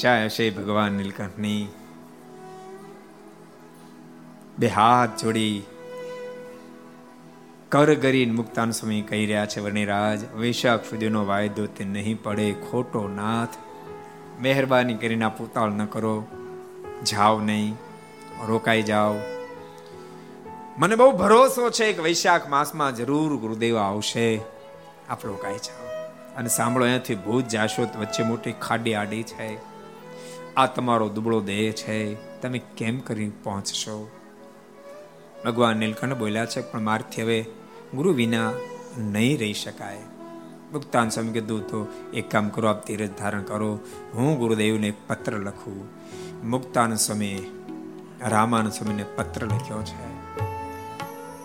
[0.00, 1.68] ઊંચા હશે ભગવાન નીલકંઠની.
[4.58, 5.62] બે હાથ જોડી
[7.68, 13.08] કર ગરીન મુક્તાન સ્વામી કહી રહ્યા છે, વર્ણિરાજ, વૈશાખ સુધીનો વાયદો તે નહીં પડે, ખોટો
[13.08, 13.48] નાથ.
[14.42, 16.24] મહેરબાની કરીને આ પૂતાળ ન કરો,
[17.10, 17.74] જાઓ નહીં,
[18.46, 19.14] રોકાઈ જાઓ.
[20.78, 24.40] મને બહુ ભરોસો છે કે વૈશાખ માસમાં જરૂર ગુરુદેવ આવશે.
[25.08, 25.86] આપ રોકાઈ જાઓ.
[26.36, 29.79] અને સાંભળો, અહીંયાથી ભૂત જાશો વચ્ચે મોટી ખાડી આડી છે.
[30.60, 34.10] આ તમારો દુબળો દેહ છે, તમે કેમ કરી પહોંચશો?
[35.44, 37.44] ભગવાન નીલકંઠ બોલ્યા છે, પણ મારથી હવે
[37.94, 38.52] ગુરુ વિના
[38.98, 39.98] નહીં રહી શકાય.
[40.72, 43.78] મુક્તાન સ્વામી કીધું તો એક કામ કરો, આપ ધીરજ ધારણ કરો.
[44.14, 45.88] હું ગુરુદેવને એક પત્ર લખું.
[46.50, 47.62] મુક્તાન સ્વામી,
[48.20, 50.36] રામાનંદ સ્વામીને પત્ર લખ્યો છે.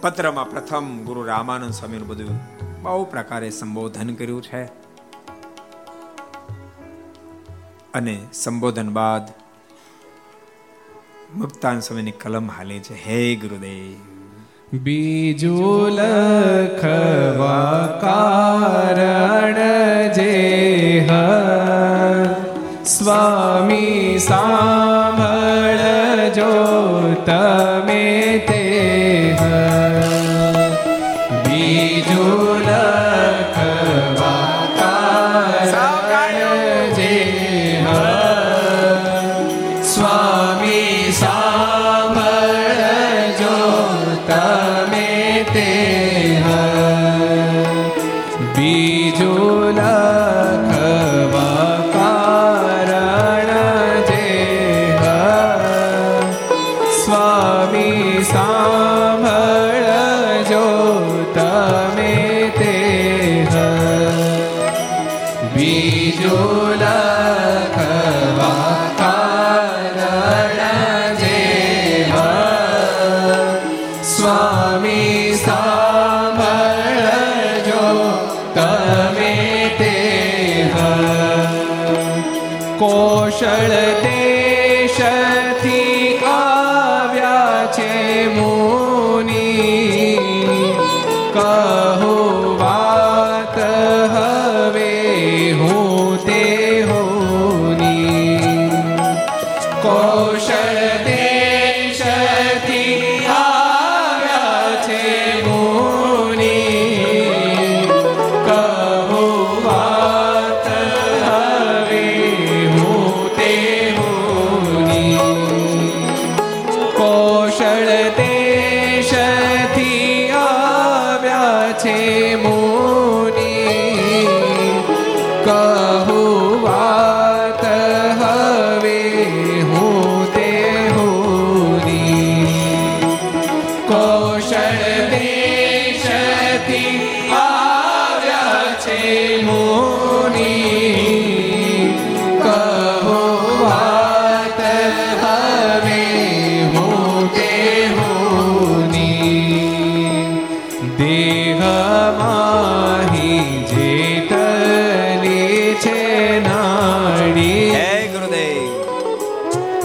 [0.01, 2.39] પત્રમાં પ્રથમ ગુરુ રામાનંદ સ્વામીનું બધું
[2.82, 4.84] બહુ પ્રકારે સંબોધન કર્યું છે.
[7.95, 9.21] અને સંબોધન બાદ
[11.37, 12.93] મુક્તાન સ્વામીની કલમ હાલે છે.
[12.93, 14.15] હે ગુરુદેવ.
[14.77, 19.55] બીજો લખવા કારણ
[20.13, 21.11] જે હ.
[22.85, 25.13] સ્વામી સાંભળજો
[27.25, 28.24] તમે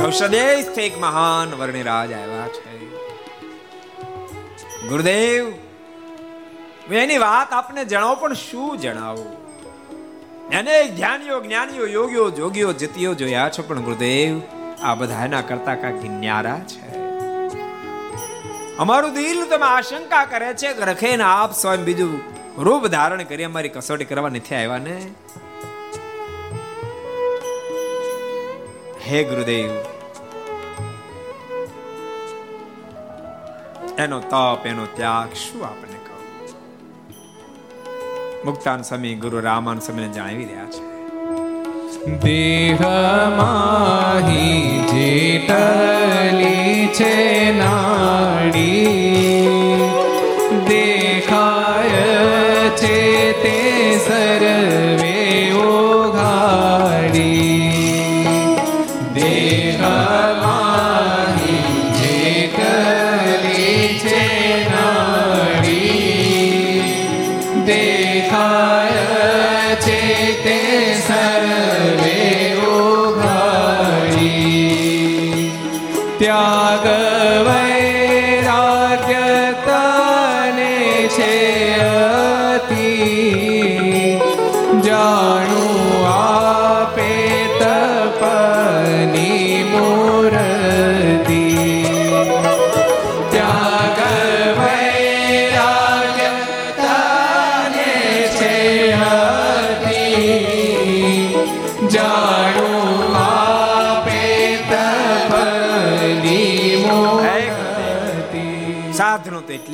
[0.03, 2.87] કૌશદેશથી એક મહાન વર્ણિરાજ આવ્યા છે.
[4.89, 5.53] ગુરુદેવ
[6.93, 9.41] એની વાત આપને જણાવો, પણ શું જણાવું?
[10.53, 14.41] એને ધ્યાનીઓ, જ્ઞાનીઓ, યોગીઓ, જોગીઓ, જતીઓ જોયા છો, પણ ગુરુદેવ,
[14.83, 17.00] આ બધા એના કરતા કાંઈક ન્યારા છે.
[18.81, 20.73] અમારું દિલ તમે આશંકા કરે છે.
[20.73, 22.21] કે રખે ને આપ સ્વયં બીજું
[22.63, 24.97] રૂપ ધારણ કરી અમારી કસોટી કરવા નથી આવ્યા ને?
[29.07, 29.71] હે ગુરુદેવ,
[33.99, 36.25] એનો તપ, એનો ત્યાગ શું આપણે કહું?
[38.45, 40.90] મુક્તાન સ્વામી ગુરુ રામાન સ્વામીને જણાવી રહ્યા છે.
[42.07, 42.81] દેહ
[43.37, 47.15] માહી જેટલી છે
[47.59, 49.40] નાડી.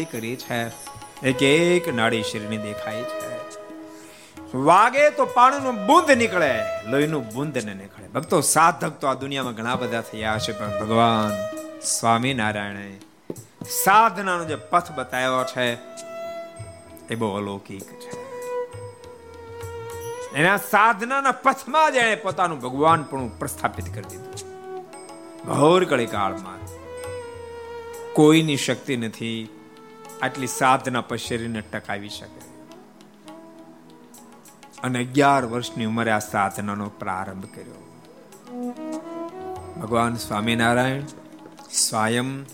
[0.07, 0.67] એટલી કરી છે.
[1.27, 3.37] એક એક નાડી શરીરની દેખાય છે.
[4.55, 8.09] વાગે તો પાણીનું બુંદ નીકળે, લોહીનું બુંદ ને નીકળે.
[8.09, 12.99] ભક્તો, સાધક તો આ દુનિયામાં ઘણા બધા થયા છે, પણ ભગવાન સ્વામિનારાયણે
[13.85, 15.75] સાધનાનો જે પથ બતાવ્યો છે,
[17.11, 18.27] એ બહુ અલૌકિક છે.
[20.35, 24.33] એના સાધનાના પથમાં જ એણે પોતાનું ભગવાન પણ પ્રસ્થાપિત કરી દીધું
[25.57, 26.59] ઘોર કળી કાળમાં
[28.13, 29.56] કોઈની શક્તિ નથી
[30.23, 32.45] આટલી સાધના પર શરીરને ટકાવી શકે.
[34.83, 37.83] અને અગિયાર વર્ષની ઉંમરે આ સાધનાનો પ્રારંભ કર્યો.
[39.83, 41.03] ભગવાન સ્વામિનારાયણ
[41.73, 42.45] સ્વયં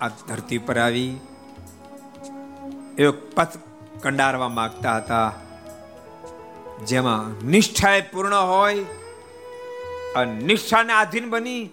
[0.00, 1.16] આ ધરતી પર આવી
[2.98, 3.58] એક પથ
[4.02, 5.32] કંડારવા માંગતા હતા,
[6.86, 8.84] જેમાં નિષ્ઠાએ પૂર્ણ હોય
[10.16, 11.70] અને નિષ્ઠાને આધીન બની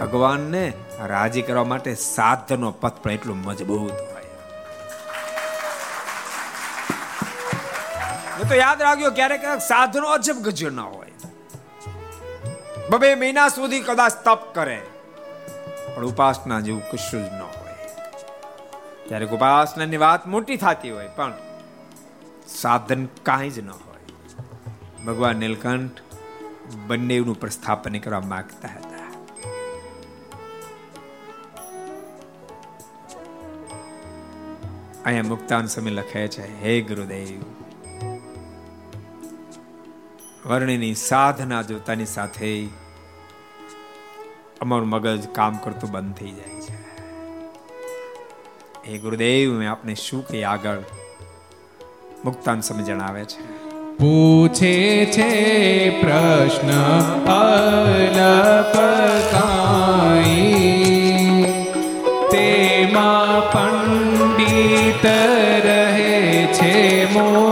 [0.00, 0.64] ભગવાનને
[1.06, 4.28] રાજી કરવા માટે સાધનો પથ પણ એટલું મજબૂત હોય.
[8.50, 11.14] તો યાદ ક્યારેક ક્યારેક સાધનો અજબ ગજ્યો ના હોય.
[12.90, 14.78] બબે મહિના સુધી કદાચ તપ કરે,
[15.94, 17.76] પણ ઉપાસના જેવું કશું જ ન હોય.
[19.08, 21.32] ક્યારેક ઉપાસનાની વાત મોટી થતી હોય, પણ
[22.48, 24.04] સાધન કાંઈ જ ન હોય.
[25.06, 25.98] ભગવાન નીલકંઠ
[26.88, 28.89] બંનેનું પ્રસ્થાપન કરવા માંગતા હતા.
[35.04, 37.40] અહીંયા મુક્તાન સમય લખે છે, હે ગુરુદેવ,
[40.48, 42.66] વર્ણિની સાધના જોતાની સાથે
[44.60, 46.76] અમારું મગજ કામ કરતું બંધ થઈ જાય છે.
[48.86, 50.78] હે ગુરુદેવ, મેં આપને શું કે આગળ?
[52.24, 53.60] મુક્તાન સમય જણાવે છે.
[53.96, 55.30] પૂછે છે
[56.00, 56.70] પ્રશ્ન
[57.24, 58.22] અલપકાઈ
[62.32, 63.52] તેમાં
[64.50, 65.04] પંડિત
[65.64, 67.49] રહે છે મોજાઈ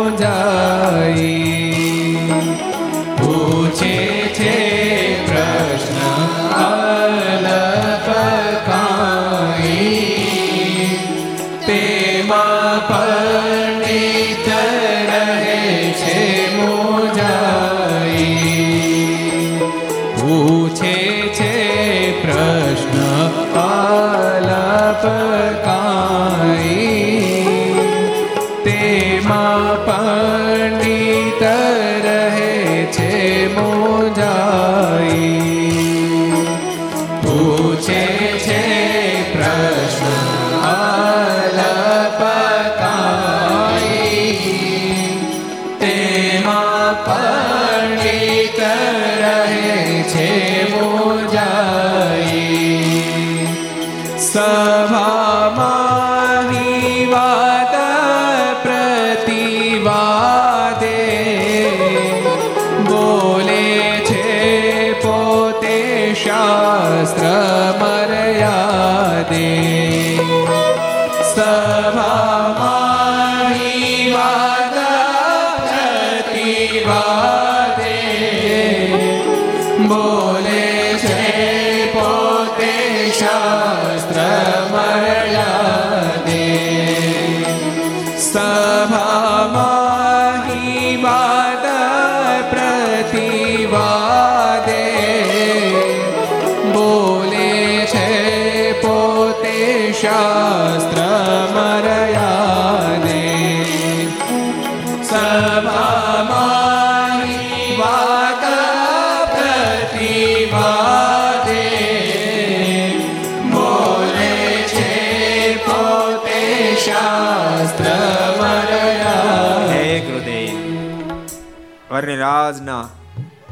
[121.90, 122.84] વરરાજના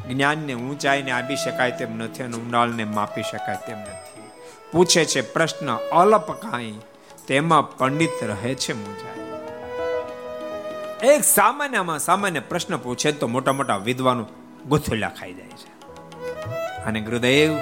[0.09, 4.16] જ્ઞાનને ઊંચાઈને આપી શકાય તેમ નથી અને ઉંડાળને માપી શકાય તેમ નથી
[4.73, 6.79] પૂછે છે પ્રશ્ન અલપ કાંઈ,
[7.27, 9.14] તેમાં પંડિત રહે છે મુજાય
[11.14, 14.27] એક સામાન્યમાં સામાન્ય પ્રશ્ન પૂછે તો મોટા મોટા વિદ્વાનો
[14.69, 15.71] ગુથુલા ખાઈ જાય છે.
[16.85, 17.59] અને ગુરુદેવ,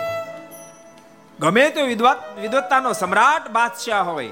[1.41, 1.87] ગમે તો
[2.41, 4.29] વિદ્વત્તાનો સમ્રાટ બાદશાહ હોય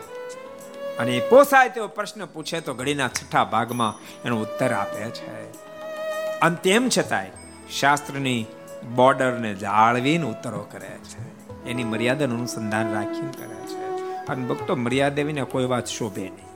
[0.99, 5.51] અને પોસાય તેવો પ્રશ્ન પૂછે તો ઘડીના છઠ્ઠા ભાગમાં એનો ઉત્તર આપે છે.
[6.41, 7.31] અને તેમ છતાંય
[7.81, 8.47] શાસ્ત્રની
[8.95, 11.32] બોર્ડરને જાળવીને ઉત્તરો કરે છે.
[11.67, 14.03] એની મર્યાદાનું અનુસંધાન રાખીને કરે છે.
[14.27, 16.53] અને ભક્તો, મર્યાદા વિના કોઈ વાત શોભે નહીં.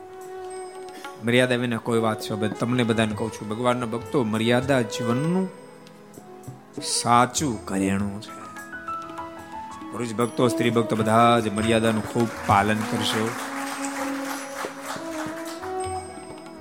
[1.27, 5.49] મર્યાદા વિના કોઈ વાત શોભે તમને બધાને કહું છું, ભગવાનના ભક્તો મર્યાદા જીવનનું
[6.83, 8.47] સાચું કરેણું છે.
[9.93, 13.29] પુરુષ ભક્તો, સ્ત્રી ભક્તો બધા જ મર્યાદાનું ખૂબ પાલન કરશો.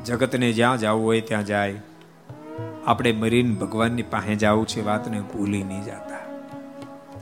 [0.06, 1.82] જગતને જ્યાં જવું હોય ત્યાં જાય.
[2.86, 6.18] આપણે મરીને ભગવાનની પાસે જવું છે, વાતને ભૂલી નહીં જતા.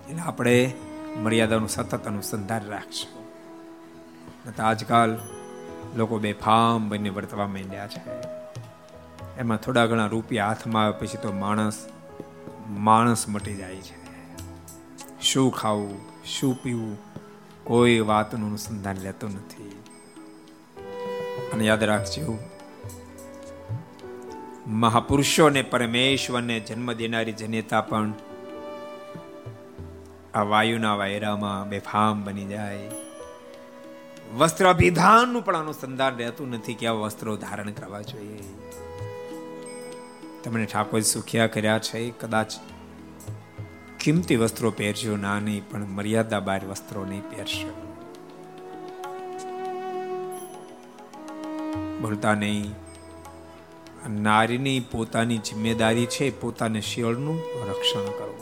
[0.09, 0.73] એટલે આપણે
[1.19, 3.23] મર્યાદાનું સતત અનુસંધાન રાખશો.
[4.49, 5.19] નતા આજકાલ
[5.95, 8.01] લોકો બેફામ બનીને વર્તવા માંડ્યા છે.
[9.37, 11.89] એમાં થોડા ઘણા રૂપિયા હાથમાં આવે પછી તો માણસ
[12.69, 14.03] માણસ મટી જાય છે.
[15.21, 16.97] શું ખાવું, શું પીવું,
[17.63, 19.83] કોઈ વાતનું અનુસંધાન લેતો નથી.
[21.53, 22.39] અને યાદ રાખજો,
[24.67, 28.13] મહાપુરુષોને પરમેશ્વરને જન્મ દેનારી જનેતા પણ
[30.33, 32.89] આ વાયુના વાયરામાં બેફામ બની જાય.
[34.37, 38.39] વસ્ત્ર અભિધાનનું પણ અનુસંધાન રહેતું નથી કે આ વસ્ત્રો ધારણ કરવા જોઈએ.
[40.43, 42.51] તમને ઠાકોર સુખિયા કર્યા છે, કદાચ
[43.99, 47.69] કિંમતી વસ્ત્રો પહેરજો ના નહીં પણ મર્યાદા બાર વસ્ત્રો નહીં પહેરશો.
[52.01, 52.73] ભૂલતા નહીં.
[54.21, 58.32] નારીની પોતાની જિમ્મેદારી છે, પોતાને શિયળનું રક્ષણ કરવું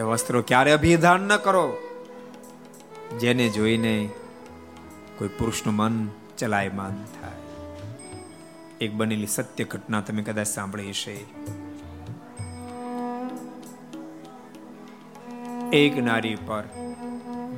[0.00, 1.76] એ વસ્ત્રો ક્યારે અભિધાન ન કરો?
[3.20, 4.08] જેને જોઈને
[5.18, 7.38] કોઈ પુરુષનું મન ચલાયમાન થાય.
[8.80, 11.12] એક બનેલી સત્ય ઘટના તમે કદાચ સાંભળી હશે.
[15.72, 16.64] એક નારી પર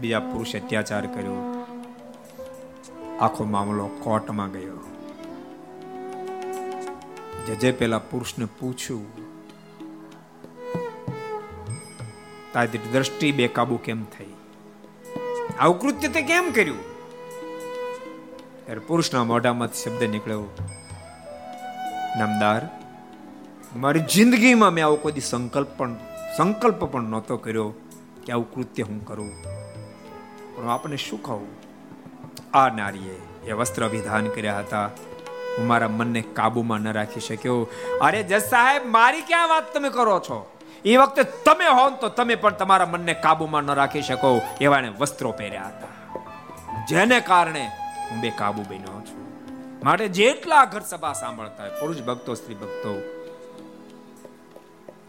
[0.00, 1.66] બીજા પુરુષ અત્યાચાર કર્યો.
[3.20, 4.78] આખો મામલો કોર્ટમાં ગયો.
[7.46, 9.21] જજે પેલા પુરુષને પૂછ્યું
[12.52, 14.26] તારી દ્રષ્ટિ બેકાબુ કેમ થઈ?
[15.58, 16.92] આવું કૃત્ય તે કેમ કર્યું?
[18.64, 20.44] ત્યારે પુરુષના મોઢામાં શબ્દ નીકળ્યો.
[22.18, 22.68] નામદાર,
[23.76, 25.96] મારી જિંદગીમાં મેં આવો કોઈ સંકલ્પ પણ
[26.36, 27.74] સંકલ્પ પણ નહોતો કર્યો
[28.26, 29.42] કે આવું કૃત્ય હું કરું.
[30.56, 31.46] પણ આપણે શું કહું?
[32.54, 34.86] આ નારીએ એ વસ્ત્ર અભિધાન કર્યા હતા.
[35.58, 37.68] હું મારા મનને કાબુમાં ન રાખી શક્યો.
[38.00, 40.51] અરે જસ સાહેબ, મારી ક્યાં વાત તમે કરો છો?
[40.84, 44.88] એ વખતે તમે હો તો તમે પણ તમારા મનને કાબુમાં ન રાખી શકો એવા એને
[44.88, 45.88] વસ્ત્રો પહેર્યા હતા.
[46.88, 47.70] જેને કારણે
[48.10, 49.22] હું બે કાબુ બન્યો છું.
[49.84, 52.94] માટે જેટલા ઘર સભા સાંભળતા હોય, પુરુષ ભક્તો, સ્ત્રી ભક્તો,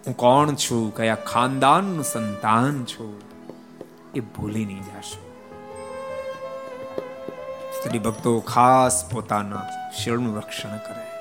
[0.07, 3.21] હું કોણ છું, કયા ખાનદાનનું સંતાન છું,
[4.15, 5.29] એ ભૂલી નહીં જશો.
[7.79, 11.12] સ્ત્રી ભક્તો ખાસ પોતાના શિરનું રક્ષણ કરે.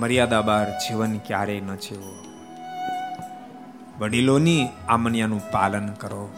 [0.00, 2.12] મર્યાદા બહાર જીવન ક્યારેય ન જીવો.
[3.98, 6.28] વડીલોની આમન્યાનું પાલન કરો.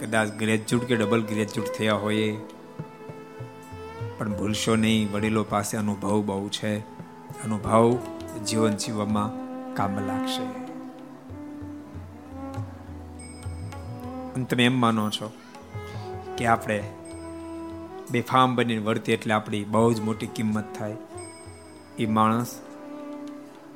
[0.00, 2.36] કદાચ ગ્રેજ્યુએટ કે ડબલ ગ્રેજ્યુએટ થયા હોય,
[4.18, 6.78] પણ ભૂલશો નહીં, વડીલો પાસે અનુભવ બહુ છે.
[7.44, 7.98] અનુભવ
[8.46, 9.28] જીવન જીવવામાં
[9.74, 10.46] કામ લાગશે.
[14.44, 15.32] તમે એમ માનો છો
[16.38, 16.82] કે આપણે
[18.10, 20.96] બેફામ બનીને વર્તી એટલે આપણી બહુ જ મોટી કિંમત થાય.
[22.00, 22.60] એ માણસ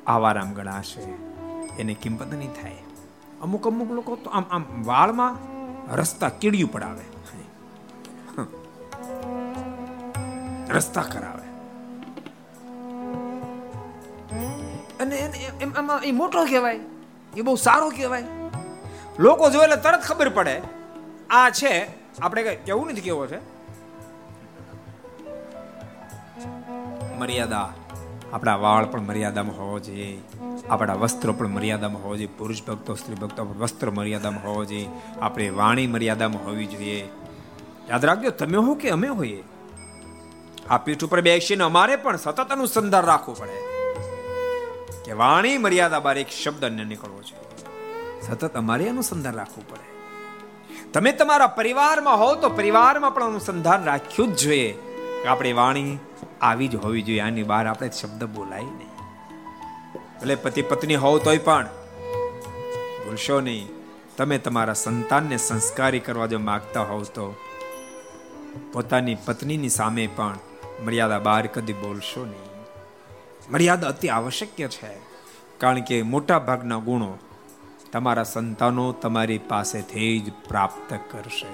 [0.07, 1.01] આવારામ ગણાશે
[1.79, 2.77] એને કિંમત નહીં થાય.
[3.41, 5.37] અમુક અમુક લોકો તો આમ આમ વાળમાં
[5.95, 7.05] રસ્તા કીડિયું પડાવે.
[10.69, 11.47] રસ્તા કરાવે.
[14.99, 15.15] અને
[15.61, 16.79] એમાં એ મોટો કહેવાય.
[17.37, 18.23] એ બહુ સારો કહેવાય.
[19.19, 20.61] લોકો જોવે એટલે તરત ખબર પડે.
[21.29, 21.87] આ છે,
[22.21, 23.39] આપણે કેવું નથી કેવો છે?
[27.19, 27.73] મર્યાદા.
[28.35, 30.19] આપણા વાળ પણ મર્યાદામાં હોવો જોઈએ.
[30.69, 32.29] આપણા વસ્ત્રો પણ મર્યાદામાં હોવો જોઈએ.
[32.37, 34.87] પુરુષ ભક્તો, સ્ત્રી ભક્તો વસ્ત્ર મર્યાદામાં હોવો જોઈએ.
[35.21, 37.07] આપણે વાણી મર્યાદામાં હોવી જોઈએ.
[37.89, 39.43] યાદ રાખજો, તમે હો કે અમે હોઈએ?
[40.69, 43.65] આ પીઠ ઉપર બેસીને અમારે પણ સતત અનુસંધાન રાખવું પડે.
[45.05, 47.35] કે વાણી મર્યાદા બાર એક શબ્દ ન નીકળવો છે
[48.21, 49.85] સતત અમારે અનુસંધાન રાખવું પડે.
[50.93, 54.77] તમે તમારા પરિવારમાં હો તો પરિવારમાં પણ અનુસંધાન રાખ્યું જ જોઈએ.
[55.27, 55.97] આપણી વાણી
[56.45, 58.93] આવી જ હોવી જોઈએ, આની બહાર આપણે શબ્દ બોલાય નહીં
[60.21, 61.67] ભલે પતિ પત્ની હોવ તોય પણ
[63.05, 63.67] ભૂલશો નહીં.
[64.17, 67.25] તમે તમારા સંતાનને સંસ્કારી કરવા જો માગતા હોવ તો
[68.73, 70.37] પોતાની પત્નીની સામે પણ
[70.85, 72.51] મર્યાદા બહાર કદી બોલશો નહીં.
[73.51, 74.93] મર્યાદા અતિ આવશ્યક છે,
[75.57, 77.11] કારણ કે મોટા ભાગના ગુણો
[77.91, 81.51] તમારા સંતાનો તમારી પાસેથી જ પ્રાપ્ત કરશે.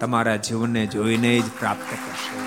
[0.00, 2.38] તમારા જીવનને જોઈને જ પ્રાપ્ત કરશે.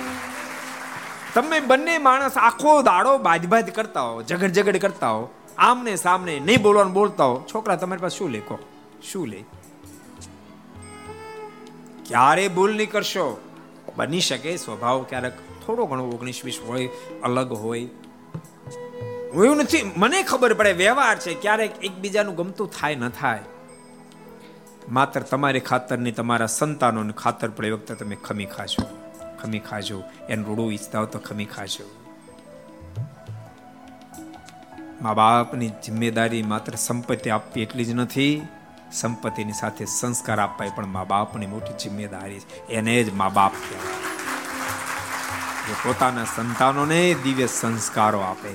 [1.35, 6.61] તમે બંને માણસ આખો દાડો બાજબાજ કરતા હો ઝઘડ ઝઘડ કરતા હો, આમને સામને નહીં
[6.61, 7.45] બોલવાનું બોલતા હો.
[7.53, 8.59] છોકરા, તમારી પાસે શું લેખો?
[9.11, 9.43] શું લે?
[12.05, 13.41] ક્યારે ભૂલ નહીં કરશો?
[13.95, 15.33] બની શકે સ્વભાવ ક્યારેક.
[15.65, 16.89] થોડો ઘણો ઓગણીસ વીસ હોય,
[17.23, 17.79] અલગ હોય.
[19.33, 21.33] એવું નથી, મને ખબર પડે, વ્યવહાર છે.
[21.33, 23.39] ક્યારેક એકબીજાનું ગમતું થાય, ન થાય.
[24.91, 29.04] માત્ર તમારી ખાતરની, તમારા સંતાનોને ખાતર વખતે તમે ખમી ખાશો.
[29.45, 30.03] ખમી ખાજો.
[30.29, 31.85] એનું રૂડું ઈચ્છતા હો તો ખમી ખાજો.
[35.01, 38.41] મા બાપની જિમ્મેદારી માત્ર સંપત્તિ આપવી એટલી જ નથી,
[38.91, 42.67] સંપત્તિની સાથે સંસ્કાર આપવા પણ મા બાપની મોટી જિમ્મેદારી છે.
[42.67, 44.05] એને જ મા બાપ કહેવાય
[45.83, 48.49] પોતાના સંતાનોને દિવ્ય સંસ્કારો આપે.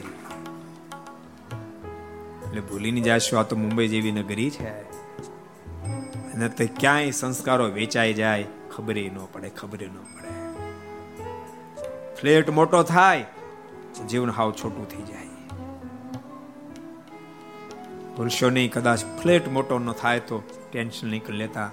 [2.46, 4.70] એટલે ભૂલી નહીં જાશો, આ તો મુંબઈ જેવી નગરી છે.
[6.32, 8.44] અને તે ક્યાંય સંસ્કારો વેચાઈ જાય,
[8.76, 10.29] ખબરે ન પડે, ખબરે ન પડે.
[12.20, 13.26] ફ્લેટ મોટો થાય,
[14.08, 15.28] જીવન હાવ છોટું થઈ જાય.
[18.16, 20.36] પુરુષોની કદાચ ફ્લેટ મોટો ન થાય તો
[20.72, 21.70] ટેન્શન નહીં લેતા.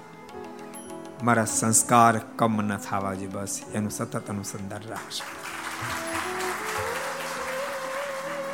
[1.23, 5.23] મારા સંસ્કાર કમ ન થવા જોઈએ, બસ એનું સતત અનુસંધાન રાખશે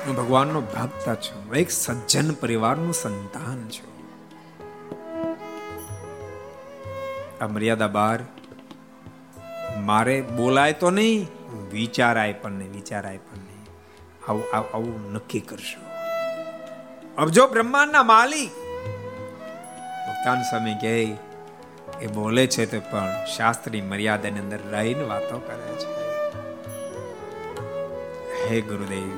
[0.06, 3.92] હું ભગવાનનો ભક્ત છું એક સજ્જન પરિવારનું સંતાન છું.
[7.42, 8.20] આ મર્યાદા બાર,
[9.86, 11.22] મારે બોલાય તો નહીં
[11.54, 13.66] વિચારાય પણ નહીં વિચારાય પણ નહીં.
[14.28, 15.82] આવું આવું નક્કી કરશો.
[17.18, 18.52] અબજો બ્રહ્માંડના માલિક.
[20.08, 21.18] ભક્તાન સ્વામી કહે,
[22.02, 25.92] એ બોલે છે તો પણ શાસ્ત્રી મર્યાદાની અંદર રહીને વાતો કરે છે.
[28.48, 29.10] હે ગુરુદેવ,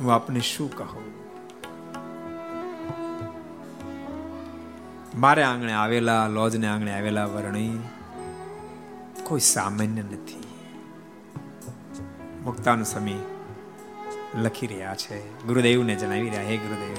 [0.00, 1.06] હું આપને શું કહું?
[5.20, 7.78] મારે આંગણે આવેલા, લોજને આંગણે આવેલા વર્ણી
[9.30, 10.42] કોઈ સામાન્ય નથી.
[12.44, 13.14] મુક્તાનું સમી
[14.34, 15.44] લખી રહ્યા છે.
[15.44, 16.94] ગુરુદેવને જણાવી રહ્યા હે ગુરુદેવ.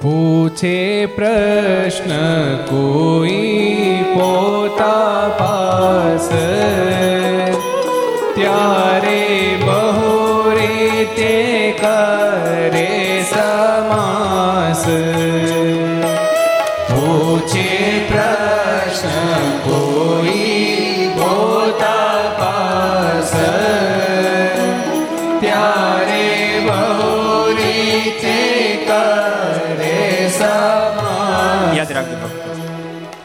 [0.00, 2.10] પૂછે પ્રશ્ન
[2.56, 6.28] કોઈ પોતા પાસ.
[8.34, 9.29] ત્યારે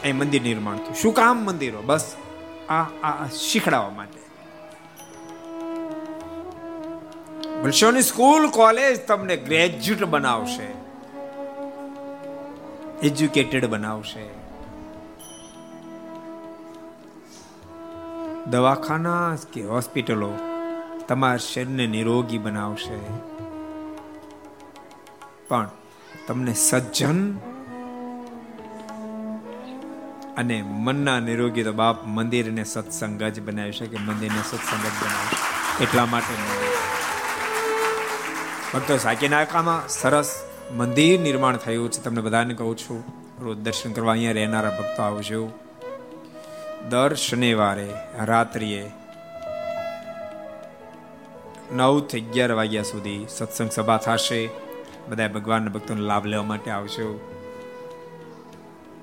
[0.06, 0.93] અહીં મંદિર નિર્માણ થયું.
[0.93, 1.82] શું કામ મંદિરો?
[1.82, 2.16] બસ
[2.70, 4.26] આ આ શીખડાવવા માટે.
[7.62, 10.68] ભલશોની સ્કૂલ, કોલેજ તમને ગ્રેજ્યુએટ બનાવશે.
[13.08, 14.30] એજ્યુકેટેડ બનાવશે.
[18.47, 20.32] દવાખાના કે હોસ્પિટલો
[21.08, 22.99] તમારા શરીરને નિરોગી બનાવશે.
[25.47, 25.70] પણ
[26.28, 27.38] તમને સજ્જન
[30.38, 36.06] અને મનના નિરોગી તો બાપ મંદિરને સત્સંગ જ બનાવી શકે, મંદિરને સત્સંગ જ બનાવી એટલા
[36.06, 36.34] માટે
[38.74, 40.36] ભક્તો સાકીનાકામાં સરસ
[40.72, 42.02] મંદિર નિર્માણ થયું છે.
[42.02, 43.04] તમને બધાને કહું છું,
[43.42, 45.52] રોજ દર્શન કરવા અહીંયા રહેનારા ભક્તો આવજો.
[46.90, 47.90] દર શનિવારે
[48.24, 48.92] રાત્રિએ
[51.74, 54.50] નવથી અગિયાર વાગ્યા સુધી સત્સંગ સભા થશે.
[55.10, 57.08] બધા ભગવાનના ભક્તોનો લાભ લેવા માટે આવશો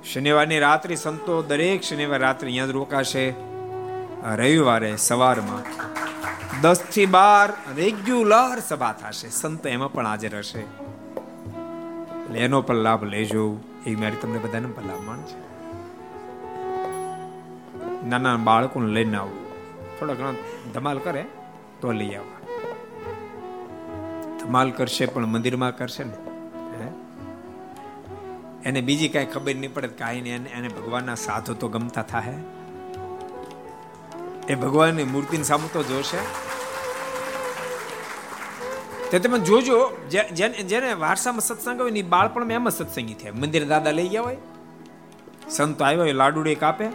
[0.04, 3.34] શનિવારની રાત્રિ સંતો દરેક શનિવાર રાત્રિ અહીંયા જ રોકાશે.
[4.36, 5.62] રવિવારે સવારમાં
[6.60, 9.28] દસથી બાર રેગ્યુલર સભા થશે.
[9.28, 10.60] સંતો એમાં પણ હાજર હશે.
[10.60, 13.58] એટલે એનો પણ લાભ લેજો.
[13.86, 15.52] એ મારી તમને બધાને પણ લાભ છે.
[18.08, 19.42] નાના બાળકોને લઈને આવું.
[20.00, 20.34] થોડા ઘણા
[20.74, 21.24] ધમાલ કરે,
[21.80, 22.38] તો લઈ આવવા
[24.38, 26.21] ધમાલ કરશે પણ મંદિરમાં કરશે ને?
[28.64, 30.46] એને બીજી કાંઈ ખબર નહીં પડે કાંઈ નહીં.
[30.48, 32.34] એને ભગવાનના સાધુ તો ગમતા થાય
[34.48, 36.20] એ ભગવાનની મૂર્તિની સામે તો જોશે.
[39.10, 39.78] તે તમે જોજો
[40.68, 43.32] જેને વારસામાં સત્સંગ હોય ને બાળપણમાં એમ જ સત્સંગી થાય.
[43.32, 44.38] મંદિર દાદા લઈ ગયા હોય,
[45.50, 46.86] સંતો આવ્યો એ લાડુડે કાપે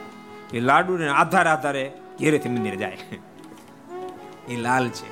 [0.54, 1.84] એ લાડુને આધાર, આધારે
[2.20, 2.98] ઘેરેથી મંદિર જાય.
[4.50, 5.10] એ લાલ છે.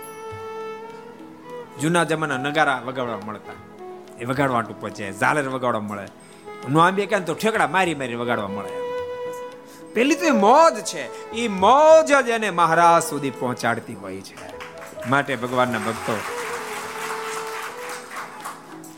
[1.82, 3.56] જૂના જમાના નગારા વગાડવા મળતા.
[4.20, 5.12] એ વગાડવા ઉપર છે.
[5.20, 6.08] ઝાલર વગાડવા મળે.
[6.70, 8.74] નો આંબે કાન તો ઠેકડા મારી મારી વગાડવા મળે.
[9.94, 11.32] પેલી તો મોજ છે.
[11.32, 14.36] એ મોજ જ એને મહારાજ સુધી પહોંચાડતી હોય છે.
[15.10, 16.16] માટે ભગવાનના ભક્તો,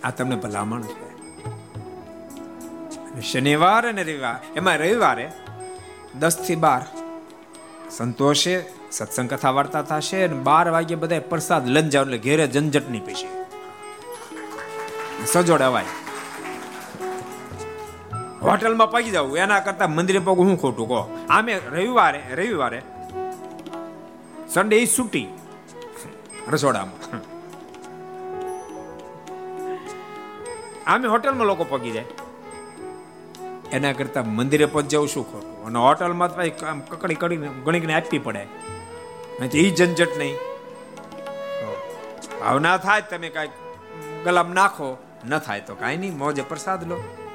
[0.03, 1.07] આ તમને ભલામણ છે.
[3.21, 5.31] શનિવાર અને રવિવાર, એમાં રવિવારે
[6.19, 6.81] દસથી બાર
[7.91, 8.55] સંતોષે,
[8.91, 13.29] સત્સંગ કથા વાર્તા થશે અને બાર વાગે બધા પ્રસાદ લંજાવ એટલે ઘેરે ઝંઝટ નહીં પીશે
[15.25, 15.85] સજોડ અવાય.
[18.41, 21.25] હોટલમાં પગી જવું એના કરતા મંદિરે પગું હું ખોટું કહો?
[21.29, 22.81] આમે રવિવારે રવિવારે
[24.49, 25.27] સન્ડે છૂટી.
[26.49, 27.21] રસોડામાં.
[30.87, 32.05] આમે હોટલમાં લોકો પગી જાય.
[33.71, 35.65] એના કરતા મંદિરે પહોંચવું શું ખોટું?
[35.65, 38.47] અને હોટલમાં તો આમ કકડી કડીને ગણીને આપવી પડે.
[39.53, 40.35] એ ઝંઝટ નહીં.
[42.39, 43.49] ભાવના થાય તમે કાંઈક
[44.25, 44.97] ગલામ નાખો.
[45.25, 46.17] ન થાય તો કાંઈ નહીં.
[46.17, 47.26] મોજે પ્રસાદ લો.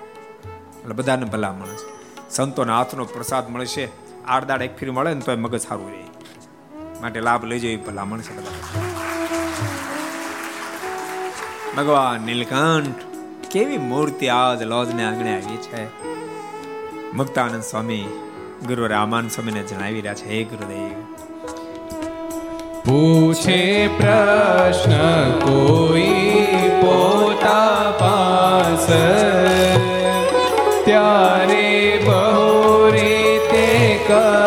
[0.83, 2.03] એટલે બધાને ભલામણ છે.
[2.31, 3.89] સંતોના હાથનો પ્રસાદ મળશે
[4.27, 6.03] આડદાડ એક ફીર મળે ને તો મગજ સારું રહે.
[7.01, 8.81] માટે લાભ લઈ એ ભલામણ છે બધા.
[11.77, 12.95] ભગવાન નીલકંઠ,
[13.51, 15.85] કેવી મૂર્તિ આજ લોજને આંગણે આવી છે?
[17.13, 18.05] મુક્તાનંદ સ્વામી
[18.67, 21.15] ગુરુ રામાન સ્વામીને જણાવી રહ્યા છે, હે ગુરુદેવ.
[22.85, 26.23] પૂછે પ્રશ્ન કોઈ
[26.81, 28.93] પોતા પાસ.
[30.93, 33.69] ત્યારે બહુ રીતે
[34.07, 34.42] કરે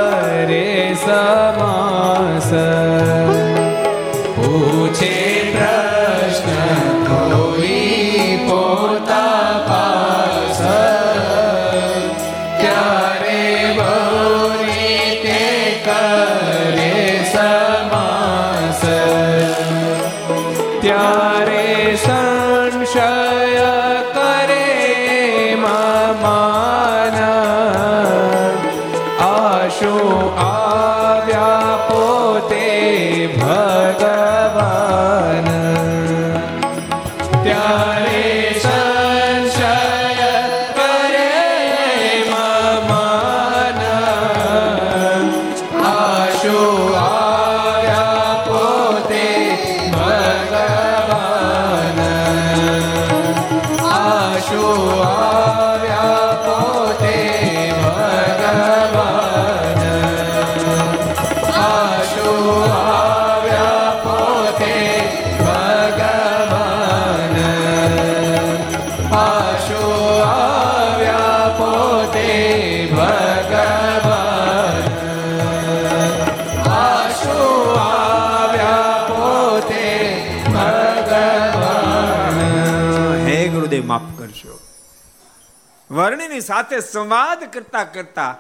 [86.55, 88.37] સાથે સંવાદ કરતા કરતા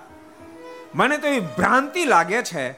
[0.95, 2.71] મને તો એ ભ્રાંતિ લાગે છે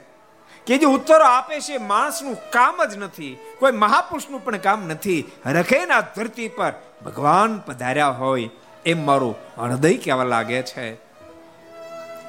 [0.66, 3.38] કે જે ઉત્તરો આપે છે માણસનું કામ જ નથી.
[3.58, 5.30] કોઈ મહાપુરુષનું પણ કામ નથી.
[5.46, 6.72] રખેના ધરતી પર
[7.04, 8.50] ભગવાન પધાર્યા હોય
[8.86, 10.94] એમ મારું હૃદય કહેવા લાગે છે.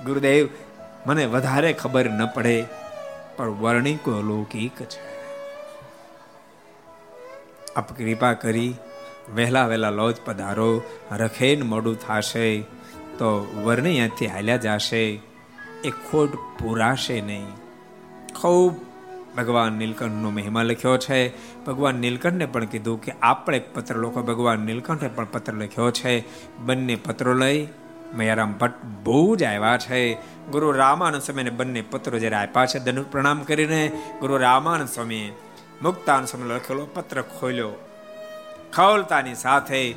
[0.03, 0.47] ગુરુદેવ,
[1.07, 2.66] મને વધારે ખબર ન પડે,
[3.38, 5.20] પણ વર્ણિ કોઈ અલૌકિક છે.
[7.74, 8.76] આપ કૃપા કરી
[9.36, 10.84] વહેલા વહેલા લોજ પધારો.
[11.12, 12.78] રખેન મોડું થશે.
[13.20, 15.20] તો વર્ણિ અહીંયાથી હાલ્યા જશે.
[15.84, 17.47] એ ખોટ પૂરાશે નહીં.
[18.41, 18.76] ખૂબ
[19.38, 21.30] ભગવાન નીલકંઠનો મહિમા લખ્યો છે.
[21.65, 26.24] ભગવાન નીલકંઠને પણ કીધું કે આપણે પત્ર લોકો ભગવાન નીલકંઠે પણ પત્ર લખ્યો છે.
[26.57, 27.67] બંને પત્રો લઈ
[28.13, 30.13] મયારામ ભટ્ટ બહુ જ આવ્યા છે.
[30.51, 35.32] ગુરુ રામાનંદ સ્વામીને બંને પત્રો જ્યારે આપ્યા છે દંડ પ્રણામ કરીને ગુરુ રામાનંદ સ્વામીએ
[35.82, 37.72] મુક્તાન સ્વામી લખેલો પત્ર ખોલ્યો.
[38.76, 39.95] ખોલતાની સાથે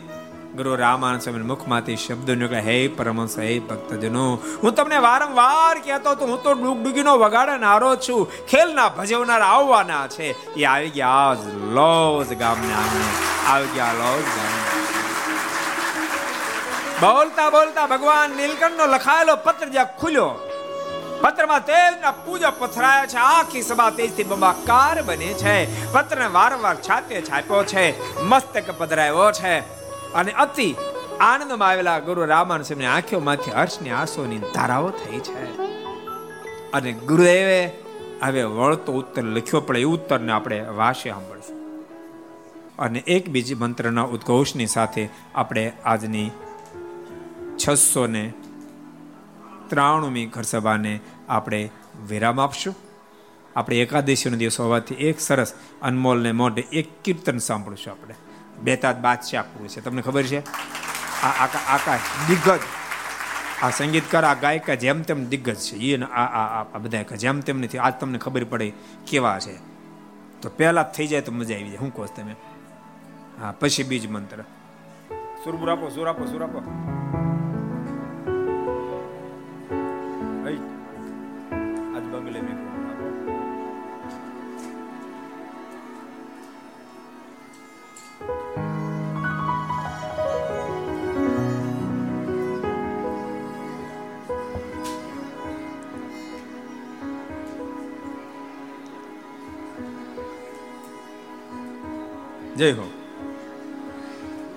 [0.56, 4.24] ગુરુ રામાન સ્વામી મુખમાંથી શબ્દ નીકળે, હે પરમહંસ, હે ભક્તજનો,
[4.62, 10.28] હું તમને વારંવાર કહેતો તો હું તો ડુગડુગીનો વગાડનારો છું, ખેલના, ભજવનાર, આવવાના છે.
[10.58, 11.32] એ આવી ગયા
[11.78, 13.08] લોજ ગામને આંગણે
[13.48, 14.62] આવી ગયા લોજ ગામને
[17.02, 20.30] બોલતા બોલતા ભગવાન નીલકંઠનો લખાયેલો પત્ર જ્યાં ખુલ્યો,
[21.22, 25.60] પત્રમાં તેજના પૂજા પથરાયા છે, આખી સભા તેજથી બબાકાર બને છે.
[25.92, 27.84] પત્રને વારંવાર છાતે છાપ્યો છે,
[28.22, 29.54] મસ્તક પધરાયો છે.
[30.14, 30.74] અને અતિ
[31.20, 35.56] આનંદમાં આવેલા ગુરુ રામાન સિંહની આંખોમાંથી હર્ષની આંસુની ધારાઓ થઈ છે.
[36.72, 37.70] અને ગુરુદેવે
[38.22, 41.86] હવે વળતો ઉત્તર લખ્યો પડે એ ઉત્તરને આપણે વાસે સાંભળશું.
[42.78, 46.30] અને એક બીજી મંત્રના ઉદ્ઘોષની સાથે આપણે આજની
[47.68, 48.32] છસો ને
[49.68, 51.70] ત્રાણુમી ઘરસભાને આપણે
[52.08, 52.76] વિરામ આપશું.
[53.56, 55.52] આપણે એકાદશીનો દિવસ હોવાથી એક સરસ
[55.82, 58.14] અનમોલને મોઢે એક કીર્તન સાંભળશું આપણે.
[58.62, 59.80] બેતાદ બાદશાહ આપવું છે.
[59.80, 60.40] તમને ખબર છે?
[61.22, 62.60] આ આકાશ દિગ્ગજ.
[63.62, 65.76] આ સંગીતકાર, આ ગાયકા જેમ તેમ દિગ્ગજ છે.
[65.76, 67.78] એ આ આ આ બધા જેમ તેમ નથી.
[67.78, 68.72] આજ તમને ખબર પડે
[69.06, 69.56] કેવા છે.
[70.42, 71.76] તો પહેલા થઈ જાય તો મજા આવી જાય.
[71.76, 72.36] હું કહો તમે?
[73.40, 74.42] હા, પછી બીજ મંત્ર.
[75.44, 76.62] સુરબુર આપો, સુર આપો સુર આપો.
[102.62, 102.90] જય હો.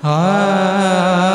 [0.04, 1.35] आज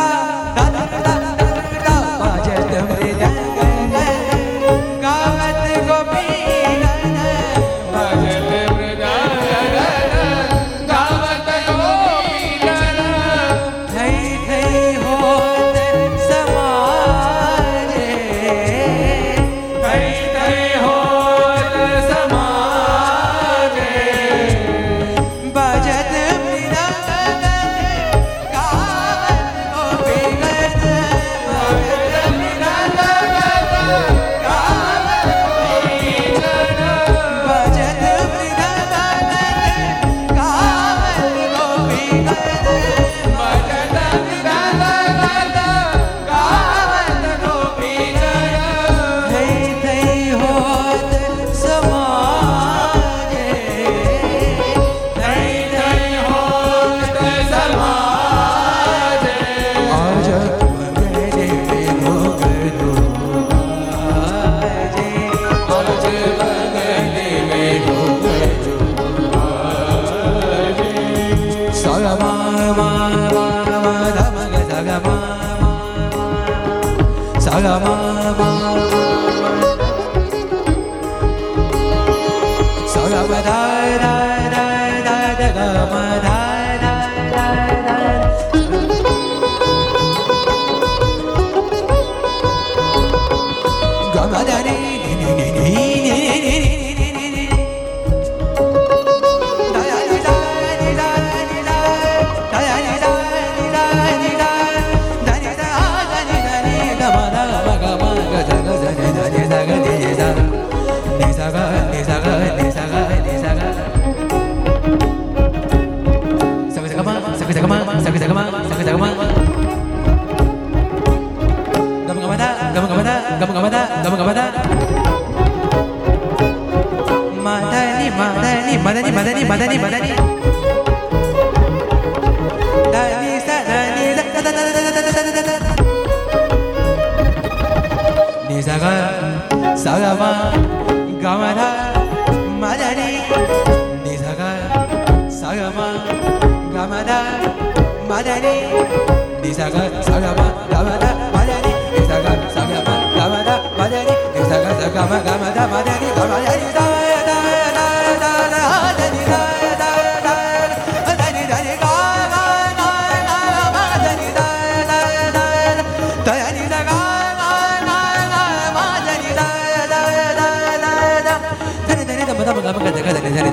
[173.31, 173.47] Gama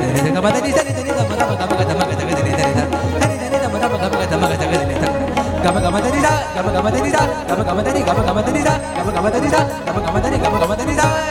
[5.80, 7.04] gama da da, gama gama da da,
[7.46, 8.22] gama gama da da, gama
[9.12, 9.46] gama da da,
[9.86, 11.27] gama gama da da, gama gama da da.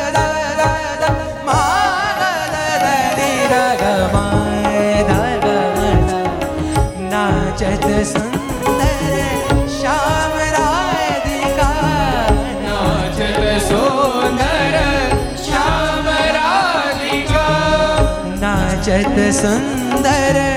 [19.18, 20.56] સુંદર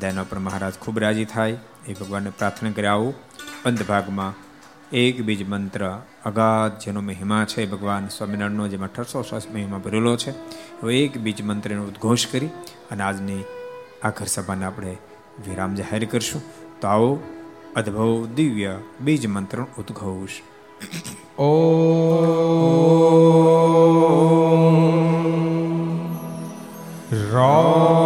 [0.00, 1.56] બધા એના પર મહારાજ ખૂબ રાજી થાય.
[1.86, 3.14] એ ભગવાનને પ્રાર્થના કરી, આવું,
[3.64, 4.34] અંત ભાગમાં
[4.96, 10.30] એક બીજ મંત્ર અગાધ જેનો મહિમા છે, ભગવાન સ્વામિનારાયણનો, જેમાં અઠારસો શ્વાસ મહિમા ભરેલો છે
[10.82, 12.46] હવે એક બીજ મંત્રનો ઉદ્ઘોષ કરી
[12.90, 13.44] અને આજની
[14.02, 14.96] આખર સભાને આપણે
[15.48, 16.42] વિરામ જાહેર કરશું.
[16.80, 17.18] તો આવો,
[17.76, 20.30] અદભવ દિવ્ય બીજ મંત્રનો ઉદ્ઘોષ.
[27.00, 27.99] પત્રે